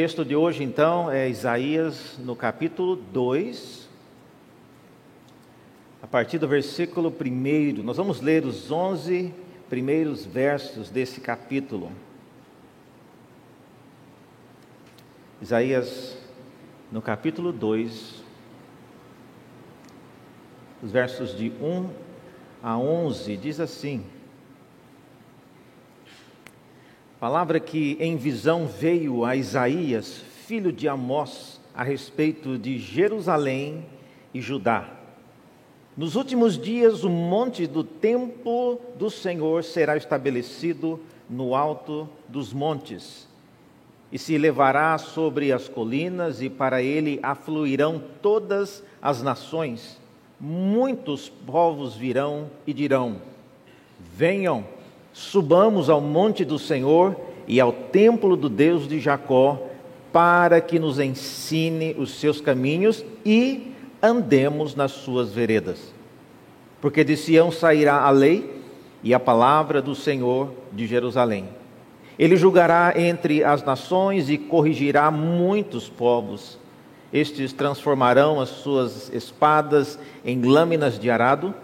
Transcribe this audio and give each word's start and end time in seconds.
texto 0.00 0.24
de 0.24 0.34
hoje, 0.34 0.64
então, 0.64 1.10
é 1.10 1.28
Isaías, 1.28 2.16
no 2.16 2.34
capítulo 2.34 2.96
2, 2.96 3.86
a 6.02 6.06
partir 6.06 6.38
do 6.38 6.48
versículo 6.48 7.10
1. 7.14 7.82
Nós 7.82 7.98
vamos 7.98 8.22
ler 8.22 8.46
os 8.46 8.72
11 8.72 9.34
primeiros 9.68 10.24
versos 10.24 10.88
desse 10.88 11.20
capítulo. 11.20 11.92
Isaías, 15.42 16.16
no 16.90 17.02
capítulo 17.02 17.52
2, 17.52 18.24
os 20.82 20.90
versos 20.90 21.36
de 21.36 21.52
1 21.60 21.90
a 22.62 22.78
11, 22.78 23.36
diz 23.36 23.60
assim: 23.60 24.02
Palavra 27.20 27.60
que 27.60 27.98
em 28.00 28.16
visão 28.16 28.66
veio 28.66 29.26
a 29.26 29.36
Isaías, 29.36 30.24
filho 30.46 30.72
de 30.72 30.88
Amós, 30.88 31.60
a 31.74 31.82
respeito 31.82 32.56
de 32.56 32.78
Jerusalém 32.78 33.84
e 34.32 34.40
Judá. 34.40 34.88
Nos 35.94 36.16
últimos 36.16 36.58
dias, 36.58 37.04
o 37.04 37.10
monte 37.10 37.66
do 37.66 37.84
templo 37.84 38.80
do 38.96 39.10
Senhor 39.10 39.62
será 39.62 39.98
estabelecido 39.98 40.98
no 41.28 41.54
alto 41.54 42.08
dos 42.26 42.54
montes, 42.54 43.28
e 44.10 44.18
se 44.18 44.32
elevará 44.32 44.96
sobre 44.96 45.52
as 45.52 45.68
colinas, 45.68 46.40
e 46.40 46.48
para 46.48 46.82
ele 46.82 47.20
afluirão 47.22 48.02
todas 48.22 48.82
as 49.02 49.20
nações. 49.20 50.00
Muitos 50.40 51.28
povos 51.28 51.94
virão 51.94 52.50
e 52.66 52.72
dirão: 52.72 53.20
Venham 54.16 54.64
subamos 55.12 55.88
ao 55.88 56.00
monte 56.00 56.44
do 56.44 56.58
Senhor 56.58 57.16
e 57.46 57.60
ao 57.60 57.72
templo 57.72 58.36
do 58.36 58.48
Deus 58.48 58.86
de 58.86 59.00
Jacó, 59.00 59.60
para 60.12 60.60
que 60.60 60.78
nos 60.78 60.98
ensine 60.98 61.94
os 61.98 62.14
seus 62.14 62.40
caminhos 62.40 63.04
e 63.24 63.72
andemos 64.02 64.74
nas 64.74 64.92
suas 64.92 65.32
veredas. 65.32 65.92
Porque 66.80 67.04
de 67.04 67.16
Sião 67.16 67.50
sairá 67.52 68.02
a 68.02 68.10
lei 68.10 68.60
e 69.02 69.14
a 69.14 69.20
palavra 69.20 69.80
do 69.80 69.94
Senhor 69.94 70.52
de 70.72 70.86
Jerusalém. 70.86 71.48
Ele 72.18 72.36
julgará 72.36 72.92
entre 72.96 73.44
as 73.44 73.64
nações 73.64 74.28
e 74.28 74.36
corrigirá 74.36 75.10
muitos 75.10 75.88
povos. 75.88 76.58
Estes 77.12 77.52
transformarão 77.52 78.40
as 78.40 78.48
suas 78.48 79.12
espadas 79.12 79.98
em 80.24 80.42
lâminas 80.42 80.98
de 80.98 81.10
arado 81.10 81.54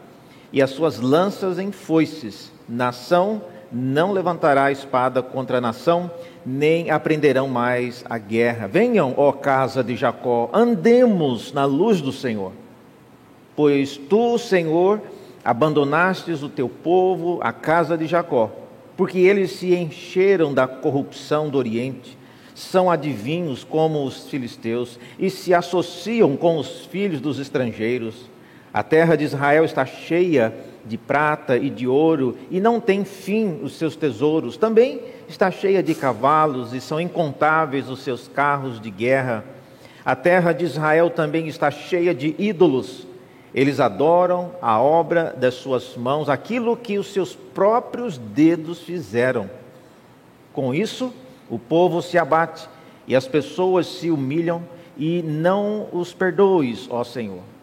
e 0.53 0.63
as 0.63 0.71
suas 0.71 0.99
lanças 0.99 1.59
em 1.59 1.71
foices 1.71 2.56
Nação 2.69 3.43
não 3.71 4.13
levantará 4.13 4.71
espada 4.71 5.23
contra 5.23 5.59
a 5.59 5.61
nação, 5.61 6.11
nem 6.45 6.91
aprenderão 6.91 7.49
mais 7.49 8.05
a 8.09 8.19
guerra. 8.19 8.67
Venham, 8.67 9.15
ó 9.17 9.33
casa 9.33 9.83
de 9.83 9.97
Jacó, 9.97 10.51
andemos 10.53 11.53
na 11.53 11.65
luz 11.65 12.01
do 12.01 12.13
Senhor. 12.13 12.53
Pois 13.55 13.97
tu, 13.97 14.39
Senhor, 14.39 15.01
abandonastes 15.45 16.43
o 16.43 16.49
teu 16.49 16.69
povo, 16.69 17.39
a 17.43 17.53
casa 17.53 17.97
de 17.97 18.07
Jacó, 18.07 18.51
porque 18.97 19.19
eles 19.19 19.53
se 19.53 19.75
encheram 19.75 20.53
da 20.53 20.67
corrupção 20.67 21.49
do 21.49 21.59
Oriente, 21.59 22.17
são 22.55 22.91
adivinhos 22.91 23.65
como 23.65 24.05
os 24.05 24.29
filisteus 24.29 24.99
e 25.19 25.29
se 25.29 25.53
associam 25.53 26.37
com 26.37 26.57
os 26.57 26.87
filhos 26.87 27.21
dos 27.21 27.39
estrangeiros. 27.39 28.31
A 28.73 28.83
terra 28.83 29.17
de 29.17 29.25
Israel 29.25 29.65
está 29.65 29.85
cheia 29.85 30.51
de 30.51 30.76
prata 30.99 31.57
e 31.57 31.71
de 31.71 31.89
ouro, 31.89 32.37
e 32.51 32.61
não 32.61 32.79
tem 32.79 33.03
fim 33.03 33.61
os 33.63 33.79
seus 33.79 33.97
tesouros. 33.97 34.59
Também 34.59 35.01
está 35.27 35.51
cheia 35.51 35.83
de 35.83 35.95
cavalos, 35.95 36.75
e 36.75 36.81
são 36.81 37.01
incontáveis 37.01 37.89
os 37.89 38.01
seus 38.01 38.29
carros 38.29 38.79
de 38.79 38.91
guerra. 38.91 39.43
A 40.05 40.15
terra 40.15 40.53
de 40.53 40.67
Israel 40.67 41.09
também 41.09 41.49
está 41.49 41.71
cheia 41.71 42.15
de 42.15 42.37
ídolos. 42.39 43.07
Eles 43.55 43.81
adoram 43.81 44.53
a 44.61 44.79
obra 44.79 45.35
das 45.35 45.55
suas 45.55 45.97
mãos, 45.97 46.29
aquilo 46.29 46.77
que 46.77 46.99
os 46.99 47.13
seus 47.13 47.35
próprios 47.35 48.19
dedos 48.19 48.83
fizeram. 48.83 49.51
Com 50.53 50.75
isso, 50.75 51.11
o 51.49 51.59
povo 51.59 52.03
se 52.03 52.19
abate 52.19 52.69
e 53.07 53.17
as 53.17 53.27
pessoas 53.27 53.87
se 53.87 54.11
humilham, 54.11 54.63
e 54.97 55.23
não 55.23 55.89
os 55.93 56.13
perdoes, 56.13 56.87
ó 56.91 57.05
Senhor. 57.05 57.56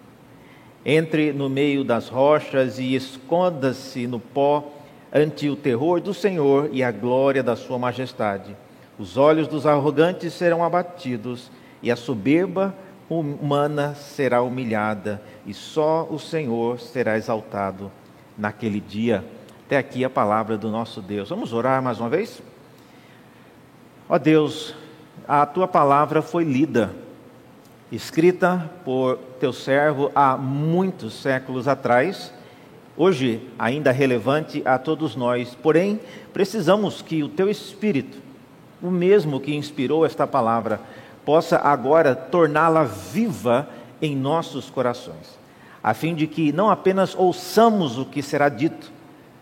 Entre 0.86 1.32
no 1.32 1.50
meio 1.50 1.84
das 1.84 2.10
rochas 2.10 2.78
e 2.78 2.94
esconda-se 2.94 4.06
no 4.06 4.20
pó 4.20 4.72
ante 5.14 5.48
o 5.50 5.56
terror 5.56 6.02
do 6.02 6.14
Senhor 6.14 6.70
e 6.72 6.84
a 6.84 6.92
glória 6.92 7.42
da 7.42 7.56
sua 7.56 7.78
majestade. 7.78 8.56
Os 9.00 9.16
olhos 9.16 9.48
dos 9.48 9.66
arrogantes 9.66 10.34
serão 10.34 10.64
abatidos 10.64 11.50
e 11.82 11.92
a 11.92 11.96
soberba 11.96 12.76
humana 13.10 13.94
será 13.96 14.42
humilhada, 14.42 15.22
e 15.46 15.54
só 15.54 16.08
o 16.10 16.18
Senhor 16.18 16.80
será 16.80 17.18
exaltado 17.18 17.92
naquele 18.38 18.80
dia. 18.80 19.24
Até 19.66 19.78
aqui 19.78 20.04
a 20.04 20.10
palavra 20.10 20.58
do 20.58 20.70
nosso 20.70 21.02
Deus. 21.02 21.30
Vamos 21.30 21.54
orar 21.54 21.82
mais 21.82 22.00
uma 22.00 22.10
vez? 22.10 22.42
Ó 24.10 24.18
Deus, 24.18 24.76
a 25.28 25.46
tua 25.46 25.68
palavra 25.68 26.22
foi 26.22 26.44
lida 26.44 27.03
escrita 27.96 28.72
por 28.84 29.18
teu 29.40 29.54
servo 29.54 30.12
há 30.16 30.36
muitos 30.36 31.14
séculos 31.22 31.68
atrás, 31.68 32.34
hoje 32.98 33.48
ainda 33.58 33.92
relevante 33.92 34.64
a 34.66 34.80
todos 34.80 35.16
nós. 35.16 35.56
Porém, 35.62 36.00
precisamos 36.34 37.04
que 37.04 37.22
o 37.22 37.30
teu 37.30 37.48
Espírito, 37.48 38.18
o 38.82 38.90
mesmo 38.90 39.40
que 39.40 39.54
inspirou 39.54 40.06
esta 40.06 40.26
palavra, 40.26 40.82
possa 41.24 41.58
agora 41.58 42.16
torná-la 42.16 42.84
viva 42.84 43.70
em 44.02 44.16
nossos 44.16 44.72
corações, 44.72 45.40
a 45.84 45.94
fim 45.94 46.16
de 46.16 46.26
que 46.26 46.52
não 46.52 46.72
apenas 46.72 47.14
ouçamos 47.16 48.00
o 48.00 48.06
que 48.06 48.24
será 48.24 48.50
dito, 48.50 48.92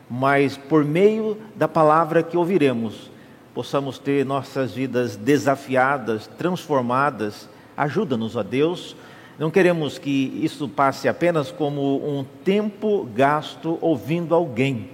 mas 0.10 0.58
por 0.58 0.84
meio 0.84 1.38
da 1.56 1.70
palavra 1.70 2.22
que 2.22 2.36
ouviremos, 2.36 3.10
possamos 3.54 3.98
ter 3.98 4.26
nossas 4.26 4.74
vidas 4.74 5.16
desafiadas, 5.16 6.28
transformadas 6.38 7.50
Ajuda-nos, 7.82 8.36
ó 8.36 8.44
Deus. 8.44 8.96
Não 9.40 9.50
queremos 9.50 9.98
que 9.98 10.40
isso 10.44 10.70
passe 10.70 11.08
apenas 11.08 11.50
como 11.50 11.96
um 11.98 12.24
tempo 12.44 13.10
gasto 13.16 13.80
ouvindo 13.82 14.36
alguém. 14.36 14.88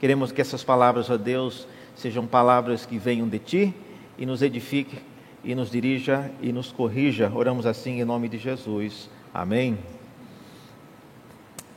Queremos 0.00 0.32
que 0.32 0.40
essas 0.40 0.64
palavras, 0.64 1.10
ó 1.10 1.18
Deus, 1.18 1.68
sejam 1.94 2.26
palavras 2.26 2.86
que 2.86 2.96
venham 2.96 3.28
de 3.28 3.38
Ti 3.38 3.74
e 4.16 4.24
nos 4.24 4.40
edifique 4.40 4.96
e 5.44 5.54
nos 5.54 5.70
dirija 5.70 6.30
e 6.40 6.50
nos 6.50 6.72
corrija. 6.72 7.30
Oramos 7.34 7.66
assim 7.66 8.00
em 8.00 8.06
nome 8.06 8.26
de 8.30 8.38
Jesus. 8.38 9.10
Amém. 9.34 9.76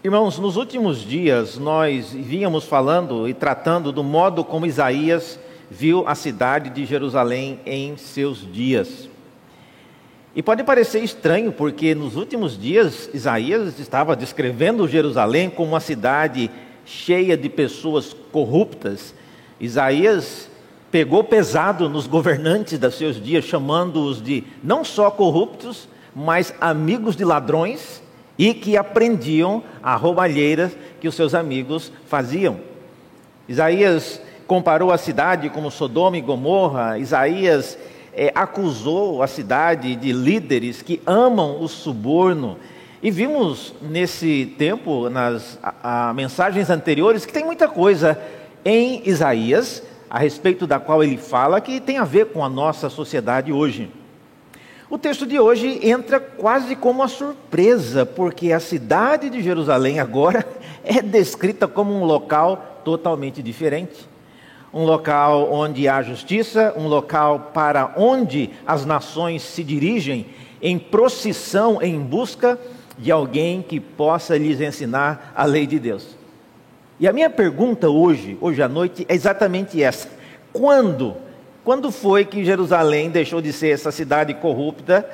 Irmãos, 0.01 0.39
nos 0.39 0.55
últimos 0.55 1.01
dias 1.01 1.57
nós 1.57 2.13
vínhamos 2.13 2.63
falando 2.63 3.27
e 3.27 3.33
tratando 3.33 3.91
do 3.91 4.01
modo 4.01 4.45
como 4.45 4.65
Isaías 4.65 5.37
viu 5.69 6.07
a 6.07 6.15
cidade 6.15 6.69
de 6.69 6.85
Jerusalém 6.85 7.59
em 7.65 7.97
seus 7.97 8.49
dias. 8.49 9.09
E 10.37 10.43
pode 10.43 10.63
parecer 10.63 11.03
estranho, 11.03 11.51
porque 11.51 11.95
nos 11.95 12.15
últimos 12.15 12.61
dias 12.61 13.09
Isaías 13.11 13.79
estava 13.79 14.15
descrevendo 14.15 14.87
Jerusalém 14.87 15.49
como 15.49 15.69
uma 15.69 15.79
cidade 15.79 16.51
cheia 16.85 17.35
de 17.35 17.49
pessoas 17.49 18.15
corruptas. 18.31 19.15
Isaías 19.59 20.47
pegou 20.91 21.23
pesado 21.23 21.89
nos 21.89 22.06
governantes 22.06 22.77
dos 22.77 22.94
seus 22.94 23.19
dias, 23.19 23.45
chamando-os 23.45 24.21
de 24.21 24.44
não 24.63 24.85
só 24.85 25.09
corruptos, 25.09 25.89
mas 26.15 26.53
amigos 26.62 27.15
de 27.15 27.25
ladrões 27.25 28.03
e 28.38 28.53
que 28.53 28.77
aprendiam 28.77 29.63
a 29.81 29.95
roubalheira 29.95 30.71
que 31.01 31.07
os 31.07 31.15
seus 31.15 31.33
amigos 31.33 31.91
faziam. 32.06 32.59
Isaías 33.50 34.21
comparou 34.45 34.91
a 34.91 35.00
cidade 35.00 35.50
como 35.50 35.71
Sodoma 35.71 36.15
e 36.15 36.21
Gomorra, 36.21 37.00
Isaías 37.00 37.75
é, 38.17 38.31
acusou 38.33 39.21
a 39.21 39.27
cidade 39.27 39.95
de 39.95 40.11
líderes 40.11 40.81
que 40.81 40.99
amam 41.05 41.61
o 41.61 41.67
suborno. 41.67 42.57
E 43.01 43.11
vimos 43.11 43.75
nesse 43.79 44.55
tempo, 44.57 45.07
nas 45.07 45.59
a, 45.61 46.09
a, 46.09 46.13
mensagens 46.15 46.71
anteriores, 46.71 47.27
que 47.27 47.31
tem 47.31 47.45
muita 47.45 47.67
coisa 47.67 48.19
em 48.65 49.07
Isaías, 49.07 49.83
a 50.09 50.17
respeito 50.17 50.65
da 50.65 50.79
qual 50.79 51.03
ele 51.03 51.17
fala, 51.17 51.61
que 51.61 51.79
tem 51.79 51.99
a 51.99 52.03
ver 52.03 52.27
com 52.27 52.43
a 52.43 52.49
nossa 52.49 52.89
sociedade 52.89 53.53
hoje. 53.53 53.91
O 54.89 54.97
texto 54.97 55.27
de 55.27 55.39
hoje 55.39 55.79
entra 55.87 56.19
quase 56.19 56.75
como 56.75 57.01
uma 57.01 57.07
surpresa, 57.07 58.03
porque 58.03 58.51
a 58.51 58.59
cidade 58.59 59.29
de 59.29 59.43
Jerusalém 59.43 59.99
agora 59.99 60.43
é 60.83 61.03
descrita 61.03 61.67
como 61.67 61.93
um 61.93 62.03
local 62.03 62.81
totalmente 62.83 63.43
diferente 63.43 64.07
um 64.73 64.83
local 64.83 65.51
onde 65.51 65.87
há 65.87 66.01
justiça, 66.01 66.73
um 66.77 66.87
local 66.87 67.51
para 67.53 67.93
onde 67.97 68.51
as 68.65 68.85
nações 68.85 69.41
se 69.41 69.63
dirigem 69.63 70.25
em 70.61 70.77
procissão 70.77 71.81
em 71.81 71.99
busca 71.99 72.59
de 72.97 73.11
alguém 73.11 73.61
que 73.61 73.79
possa 73.79 74.37
lhes 74.37 74.59
ensinar 74.59 75.31
a 75.35 75.45
lei 75.45 75.67
de 75.67 75.79
Deus. 75.79 76.17
E 76.99 77.07
a 77.07 77.13
minha 77.13 77.29
pergunta 77.29 77.89
hoje, 77.89 78.37
hoje 78.41 78.61
à 78.61 78.67
noite, 78.67 79.05
é 79.07 79.13
exatamente 79.13 79.81
essa: 79.81 80.09
quando, 80.51 81.15
Quando 81.63 81.91
foi 81.91 82.23
que 82.23 82.45
Jerusalém 82.45 83.09
deixou 83.09 83.41
de 83.41 83.51
ser 83.51 83.69
essa 83.69 83.91
cidade 83.91 84.33
corrupta 84.33 85.05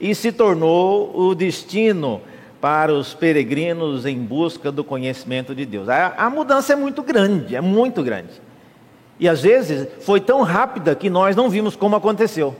e 0.00 0.14
se 0.14 0.32
tornou 0.32 1.14
o 1.14 1.34
destino 1.34 2.22
para 2.58 2.92
os 2.92 3.12
peregrinos 3.12 4.06
em 4.06 4.18
busca 4.18 4.72
do 4.72 4.82
conhecimento 4.82 5.54
de 5.54 5.66
Deus? 5.66 5.88
A, 5.90 6.14
a 6.16 6.30
mudança 6.30 6.72
é 6.72 6.76
muito 6.76 7.02
grande, 7.02 7.54
é 7.54 7.60
muito 7.60 8.02
grande. 8.02 8.40
E 9.20 9.28
às 9.28 9.42
vezes 9.42 9.86
foi 10.00 10.18
tão 10.18 10.42
rápida 10.42 10.94
que 10.94 11.10
nós 11.10 11.36
não 11.36 11.50
vimos 11.50 11.76
como 11.76 11.94
aconteceu. 11.94 12.56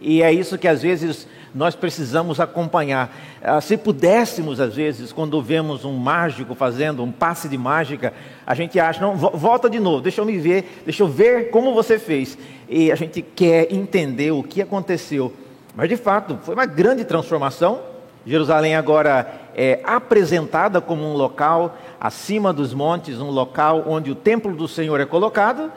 E 0.00 0.22
é 0.22 0.32
isso 0.32 0.58
que 0.58 0.66
às 0.66 0.82
vezes 0.82 1.26
nós 1.54 1.74
precisamos 1.74 2.40
acompanhar. 2.40 3.16
Ah, 3.42 3.60
se 3.60 3.76
pudéssemos, 3.76 4.60
às 4.60 4.74
vezes, 4.74 5.12
quando 5.12 5.40
vemos 5.40 5.84
um 5.84 5.94
mágico 5.96 6.54
fazendo 6.54 7.02
um 7.02 7.10
passe 7.10 7.48
de 7.48 7.56
mágica, 7.56 8.12
a 8.46 8.54
gente 8.54 8.78
acha, 8.78 9.00
não, 9.00 9.16
volta 9.16 9.70
de 9.70 9.78
novo, 9.78 10.02
deixa 10.02 10.20
eu 10.20 10.24
me 10.24 10.36
ver, 10.36 10.82
deixa 10.84 11.02
eu 11.02 11.08
ver 11.08 11.50
como 11.50 11.72
você 11.72 11.98
fez. 11.98 12.36
E 12.68 12.92
a 12.92 12.96
gente 12.96 13.22
quer 13.22 13.72
entender 13.72 14.32
o 14.32 14.42
que 14.42 14.60
aconteceu. 14.60 15.32
Mas 15.76 15.88
de 15.88 15.96
fato, 15.96 16.38
foi 16.42 16.54
uma 16.54 16.66
grande 16.66 17.04
transformação. 17.04 17.80
Jerusalém 18.26 18.74
agora 18.74 19.26
é 19.60 19.80
apresentada 19.82 20.80
como 20.80 21.02
um 21.02 21.14
local 21.14 21.76
acima 22.00 22.52
dos 22.52 22.72
montes, 22.72 23.20
um 23.20 23.28
local 23.28 23.82
onde 23.88 24.08
o 24.08 24.14
templo 24.14 24.54
do 24.54 24.68
Senhor 24.68 25.00
é 25.00 25.04
colocado 25.04 25.72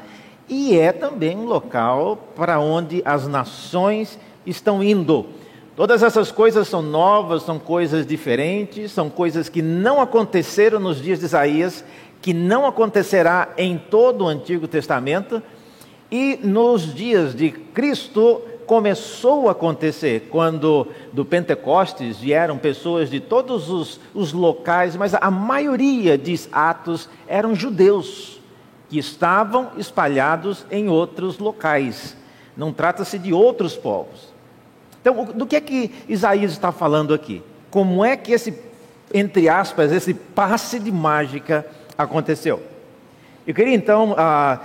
e 0.48 0.78
é 0.78 0.92
também 0.92 1.36
um 1.36 1.46
local 1.46 2.16
para 2.36 2.60
onde 2.60 3.02
as 3.04 3.28
nações 3.28 4.20
estão 4.46 4.84
indo. 4.84 5.26
Todas 5.76 6.04
essas 6.04 6.32
coisas 6.32 6.68
são 6.68 6.84
novas, 6.84 7.42
são 7.42 7.58
coisas 7.58 8.06
diferentes, 8.06 8.92
são 8.92 9.10
coisas 9.10 9.50
que 9.50 9.64
não 9.64 10.00
aconteceram 10.00 10.80
nos 10.80 11.02
dias 11.02 11.18
de 11.18 11.26
Isaías, 11.26 11.84
que 12.22 12.36
não 12.36 12.68
acontecerá 12.68 13.50
em 13.58 13.80
todo 13.80 14.26
o 14.26 14.28
Antigo 14.28 14.68
Testamento, 14.68 15.42
e 16.12 16.38
nos 16.44 16.94
dias 16.94 17.34
de 17.34 17.50
Cristo 17.50 18.44
começou 18.72 19.50
a 19.50 19.52
acontecer, 19.52 20.30
quando 20.32 20.88
do 21.12 21.26
Pentecostes 21.26 22.20
vieram 22.20 22.58
pessoas 22.58 23.10
de 23.10 23.20
todos 23.20 23.70
os, 23.70 24.00
os 24.14 24.32
locais, 24.32 24.96
mas 24.96 25.14
a 25.14 25.30
maioria, 25.30 26.18
diz 26.18 26.48
Atos, 26.54 27.10
eram 27.28 27.54
judeus 27.54 28.40
que 28.88 28.98
estavam 28.98 29.72
espalhados 29.76 30.66
em 30.72 30.88
outros 30.88 31.38
locais. 31.38 32.16
Não 32.56 32.72
trata-se 32.72 33.20
de 33.20 33.34
outros 33.34 33.76
povos. 33.76 34.34
Então, 35.02 35.26
do 35.26 35.46
que 35.46 35.58
é 35.58 35.60
que 35.60 35.94
Isaías 36.08 36.54
está 36.54 36.72
falando 36.72 37.14
aqui? 37.14 37.44
Como 37.70 38.06
é 38.06 38.16
que 38.16 38.32
esse, 38.32 38.58
entre 39.14 39.50
aspas, 39.50 39.92
esse 39.92 40.14
passe 40.14 40.80
de 40.80 40.94
mágica 40.94 41.66
aconteceu? 41.98 42.64
Eu 43.46 43.54
queria 43.54 43.76
então 43.76 44.16
ah, 44.18 44.62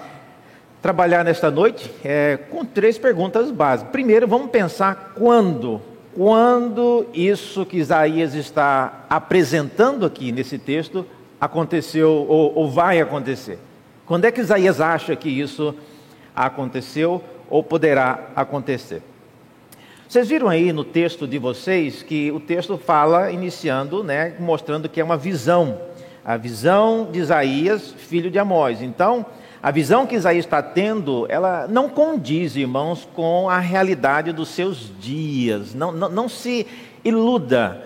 trabalhar 0.80 1.24
nesta 1.24 1.50
noite 1.50 1.90
é, 2.04 2.38
com 2.50 2.64
três 2.64 2.98
perguntas 2.98 3.50
básicas. 3.50 3.90
Primeiro, 3.90 4.28
vamos 4.28 4.50
pensar 4.50 5.12
quando, 5.16 5.80
quando 6.14 7.06
isso 7.12 7.66
que 7.66 7.78
Isaías 7.78 8.34
está 8.34 9.04
apresentando 9.08 10.06
aqui 10.06 10.32
nesse 10.32 10.58
texto 10.58 11.04
aconteceu 11.40 12.10
ou, 12.10 12.54
ou 12.54 12.70
vai 12.70 13.00
acontecer. 13.00 13.58
Quando 14.06 14.24
é 14.24 14.30
que 14.30 14.40
Isaías 14.40 14.80
acha 14.80 15.16
que 15.16 15.28
isso 15.28 15.74
aconteceu 16.34 17.22
ou 17.50 17.62
poderá 17.62 18.30
acontecer? 18.36 19.02
Vocês 20.08 20.28
viram 20.28 20.48
aí 20.48 20.72
no 20.72 20.84
texto 20.84 21.26
de 21.26 21.36
vocês 21.36 22.04
que 22.04 22.30
o 22.30 22.38
texto 22.38 22.78
fala, 22.78 23.32
iniciando, 23.32 24.04
né, 24.04 24.36
mostrando 24.38 24.88
que 24.88 25.00
é 25.00 25.04
uma 25.04 25.16
visão, 25.16 25.80
a 26.24 26.36
visão 26.36 27.08
de 27.10 27.18
Isaías, 27.18 27.92
filho 27.98 28.30
de 28.30 28.38
Amós. 28.38 28.80
Então, 28.80 29.26
a 29.62 29.70
visão 29.70 30.06
que 30.06 30.14
Isaías 30.14 30.44
está 30.44 30.62
tendo, 30.62 31.26
ela 31.28 31.66
não 31.68 31.88
condiz, 31.88 32.56
irmãos, 32.56 33.08
com 33.14 33.48
a 33.48 33.58
realidade 33.58 34.32
dos 34.32 34.48
seus 34.50 34.92
dias. 35.00 35.74
Não, 35.74 35.90
não, 35.90 36.08
não 36.08 36.28
se 36.28 36.66
iluda. 37.04 37.84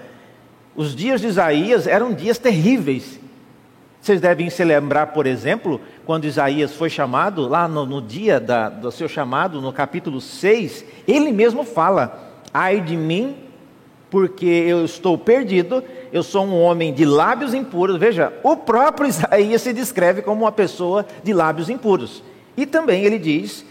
Os 0.74 0.94
dias 0.94 1.20
de 1.20 1.28
Isaías 1.28 1.86
eram 1.86 2.12
dias 2.12 2.38
terríveis. 2.38 3.20
Vocês 4.00 4.20
devem 4.20 4.48
se 4.48 4.64
lembrar, 4.64 5.08
por 5.08 5.26
exemplo, 5.26 5.80
quando 6.06 6.24
Isaías 6.24 6.74
foi 6.74 6.88
chamado, 6.88 7.46
lá 7.46 7.68
no, 7.68 7.84
no 7.84 8.00
dia 8.00 8.40
da, 8.40 8.68
do 8.68 8.90
seu 8.90 9.08
chamado, 9.08 9.60
no 9.60 9.72
capítulo 9.72 10.20
6, 10.20 10.84
ele 11.06 11.30
mesmo 11.30 11.64
fala: 11.64 12.32
Ai 12.52 12.80
de 12.80 12.96
mim, 12.96 13.36
porque 14.10 14.46
eu 14.46 14.84
estou 14.84 15.16
perdido, 15.16 15.82
eu 16.12 16.22
sou 16.22 16.44
um 16.44 16.60
homem 16.60 16.92
de 16.92 17.04
lábios 17.04 17.54
impuros. 17.54 17.96
Veja, 17.96 18.32
o 18.42 18.56
próprio 18.56 19.06
Isaías 19.08 19.62
se 19.62 19.72
descreve 19.72 20.20
como 20.22 20.42
uma 20.42 20.52
pessoa 20.52 21.06
de 21.22 21.32
lábios 21.32 21.70
impuros. 21.70 22.22
E 22.56 22.66
também 22.66 23.04
ele 23.04 23.18
diz 23.18 23.64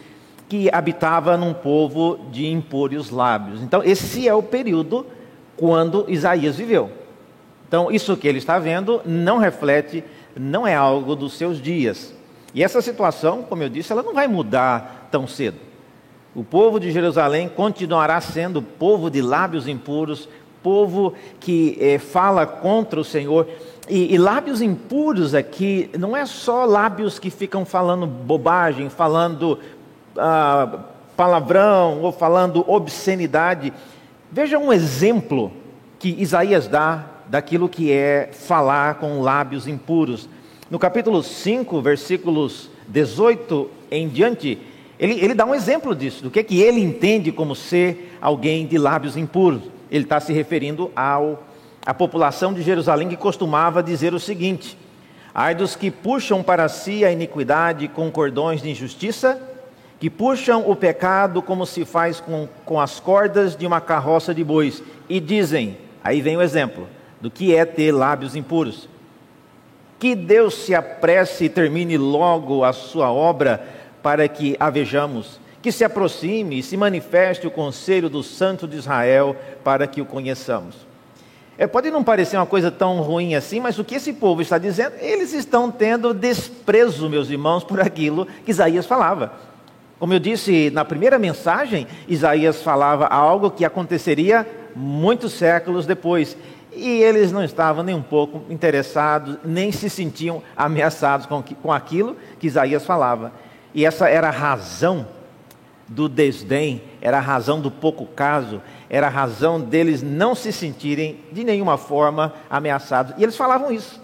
que 0.48 0.70
habitava 0.74 1.38
num 1.38 1.54
povo 1.54 2.20
de 2.32 2.48
impúrios 2.48 3.12
lábios. 3.12 3.62
Então, 3.62 3.84
esse 3.84 4.28
é 4.28 4.34
o 4.34 4.42
período 4.42 5.06
quando 5.56 6.06
Isaías 6.08 6.56
viveu. 6.56 6.90
Então, 7.68 7.92
isso 7.92 8.18
que 8.18 8.28
ele 8.28 8.40
está 8.40 8.58
vendo 8.58 9.00
não 9.06 9.38
reflete, 9.38 10.04
não 10.36 10.66
é 10.66 10.74
algo 10.74 11.16
dos 11.16 11.34
seus 11.34 11.62
dias. 11.62 12.16
E 12.54 12.64
essa 12.64 12.82
situação, 12.82 13.44
como 13.44 13.62
eu 13.62 13.70
disse, 13.70 13.92
ela 13.92 14.02
não 14.02 14.14
vai 14.14 14.28
mudar 14.28 15.08
tão 15.12 15.28
cedo. 15.28 15.69
O 16.36 16.44
povo 16.44 16.80
de 16.80 16.92
Jerusalém 16.92 17.50
continuará 17.50 18.22
sendo 18.22 18.62
povo 18.62 19.10
de 19.10 19.22
lábios 19.22 19.68
impuros, 19.68 20.30
povo 20.62 21.14
que 21.40 21.78
eh, 21.80 21.98
fala 21.98 22.46
contra 22.46 23.00
o 23.00 23.04
Senhor. 23.04 23.48
E, 23.90 24.14
e, 24.14 24.18
lábios 24.18 24.62
impuros 24.62 25.34
aqui 25.34 25.90
não 25.98 26.16
é 26.16 26.26
só 26.26 26.66
lábios 26.66 27.18
que 27.18 27.32
ficam 27.32 27.66
falando 27.66 28.06
bobagem, 28.06 28.88
falando 28.88 29.58
ah, 30.16 30.80
palavrão 31.18 32.02
ou 32.02 32.12
falando 32.12 32.64
obscenidade. 32.70 33.74
Veja 34.32 34.60
um 34.60 34.72
exemplo 34.72 35.52
que 35.98 36.10
Isaías 36.22 36.68
dá 36.68 37.06
daquilo 37.28 37.68
que 37.68 37.92
é 37.92 38.30
falar 38.32 38.96
com 38.96 39.22
lábios 39.22 39.68
impuros. 39.68 40.30
No 40.70 40.78
capítulo 40.78 41.24
5, 41.24 41.82
versículos 41.82 42.70
18 42.88 43.70
em 43.90 44.08
diante, 44.08 44.60
ele, 45.00 45.14
ele 45.24 45.34
dá 45.34 45.46
um 45.46 45.56
exemplo 45.56 45.96
disso, 45.96 46.24
do 46.24 46.30
que, 46.30 46.40
é 46.40 46.44
que 46.44 46.62
ele 46.62 46.82
entende 46.82 47.32
como 47.32 47.56
ser 47.56 48.18
alguém 48.22 48.68
de 48.68 48.78
lábios 48.78 49.16
impuros. 49.16 49.62
Ele 49.90 50.04
está 50.04 50.20
se 50.20 50.34
referindo 50.34 50.92
ao, 50.94 51.42
à 51.86 51.94
população 51.94 52.54
de 52.54 52.62
Jerusalém 52.62 53.08
que 53.08 53.16
costumava 53.16 53.82
dizer 53.82 54.14
o 54.14 54.20
seguinte: 54.20 54.78
Ai 55.34 55.56
dos 55.56 55.74
que 55.74 55.90
puxam 55.90 56.44
para 56.44 56.68
si 56.68 57.06
a 57.06 57.12
iniquidade 57.12 57.88
com 57.88 58.12
cordões 58.12 58.62
de 58.62 58.70
injustiça, 58.70 59.42
que 60.02 60.10
puxam 60.10 60.70
o 60.70 60.76
pecado 60.76 61.42
como 61.42 61.66
se 61.66 61.86
faz 61.86 62.20
com, 62.20 62.50
com 62.66 62.78
as 62.78 63.00
cordas 63.00 63.56
de 63.56 63.66
uma 63.66 63.80
carroça 63.80 64.34
de 64.34 64.44
bois, 64.44 64.84
e 65.08 65.22
dizem, 65.22 65.78
aí 66.04 66.20
vem 66.20 66.36
o 66.36 66.42
exemplo, 66.42 66.88
do 67.22 67.32
que 67.32 67.56
é 67.56 67.64
ter 67.64 67.94
lábios 67.94 68.36
impuros. 68.36 68.90
Que 69.98 70.14
Deus 70.14 70.56
se 70.56 70.76
apresse 70.76 71.46
e 71.46 71.50
termine 71.50 71.98
logo 71.98 72.64
a 72.66 72.74
sua 72.74 73.12
obra 73.12 73.79
para 74.02 74.28
que 74.28 74.56
a 74.60 74.70
vejamos. 74.70 75.40
Que 75.62 75.72
se 75.72 75.84
aproxime 75.84 76.60
e 76.60 76.64
se 76.64 76.78
manifeste 76.78 77.46
o 77.46 77.52
conselho 77.52 78.10
do 78.10 78.24
Santo 78.24 78.68
de 78.68 78.78
Israel 78.78 79.36
para 79.64 79.86
que 79.88 80.02
o 80.02 80.06
conheçamos. 80.06 80.90
É, 81.58 81.68
pode 81.68 81.92
não 81.92 82.02
parecer 82.02 82.38
uma 82.38 82.46
coisa 82.46 82.72
tão 82.72 83.02
ruim 83.02 83.36
assim, 83.36 83.60
mas 83.60 83.78
o 83.78 83.84
que 83.84 83.96
esse 83.96 84.14
povo 84.14 84.42
está 84.42 84.58
dizendo? 84.58 84.94
Eles 85.02 85.34
estão 85.34 85.70
tendo 85.70 86.14
desprezo, 86.14 87.10
meus 87.10 87.30
irmãos, 87.30 87.66
por 87.66 87.82
aquilo 87.82 88.26
que 88.46 88.52
Isaías 88.52 88.86
falava. 88.86 89.34
Como 90.00 90.14
eu 90.14 90.20
disse 90.20 90.70
na 90.70 90.86
primeira 90.86 91.20
mensagem, 91.20 91.86
Isaías 92.08 92.64
falava 92.64 93.08
algo 93.08 93.52
que 93.52 93.66
aconteceria 93.66 94.48
muitos 94.74 95.34
séculos 95.34 95.86
depois. 95.86 96.38
E 96.74 97.02
eles 97.02 97.34
não 97.34 97.44
estavam 97.44 97.84
nem 97.84 97.94
um 97.94 98.02
pouco 98.02 98.42
interessados, 98.50 99.38
nem 99.44 99.70
se 99.70 99.90
sentiam 99.90 100.42
ameaçados 100.56 101.26
com, 101.26 101.44
com 101.44 101.74
aquilo 101.74 102.16
que 102.40 102.48
Isaías 102.48 102.86
falava. 102.86 103.34
E 103.74 103.86
essa 103.86 104.10
era 104.10 104.28
a 104.28 104.32
razão 104.32 105.08
do 105.88 106.08
desdém, 106.08 106.84
era 107.02 107.18
a 107.18 107.22
razão 107.22 107.60
do 107.60 107.72
pouco 107.72 108.06
caso, 108.06 108.62
era 108.90 109.08
a 109.08 109.10
razão 109.10 109.60
deles 109.60 110.04
não 110.04 110.36
se 110.36 110.52
sentirem 110.54 111.20
de 111.32 111.44
nenhuma 111.44 111.78
forma 111.78 112.34
ameaçados. 112.50 113.14
E 113.18 113.24
eles 113.24 113.36
falavam 113.36 113.72
isso. 113.72 114.00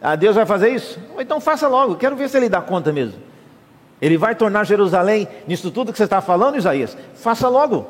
Ah, 0.00 0.16
Deus 0.16 0.34
vai 0.34 0.46
fazer 0.46 0.70
isso? 0.70 0.98
Então 1.18 1.40
faça 1.40 1.68
logo, 1.68 1.96
quero 1.96 2.16
ver 2.16 2.28
se 2.28 2.36
ele 2.36 2.48
dá 2.48 2.60
conta 2.60 2.92
mesmo. 2.92 3.20
Ele 4.00 4.16
vai 4.16 4.34
tornar 4.34 4.64
Jerusalém 4.64 5.28
nisso 5.46 5.70
tudo 5.70 5.92
que 5.92 5.98
você 5.98 6.04
está 6.04 6.22
falando, 6.22 6.56
Isaías? 6.56 6.96
Faça 7.14 7.48
logo. 7.48 7.86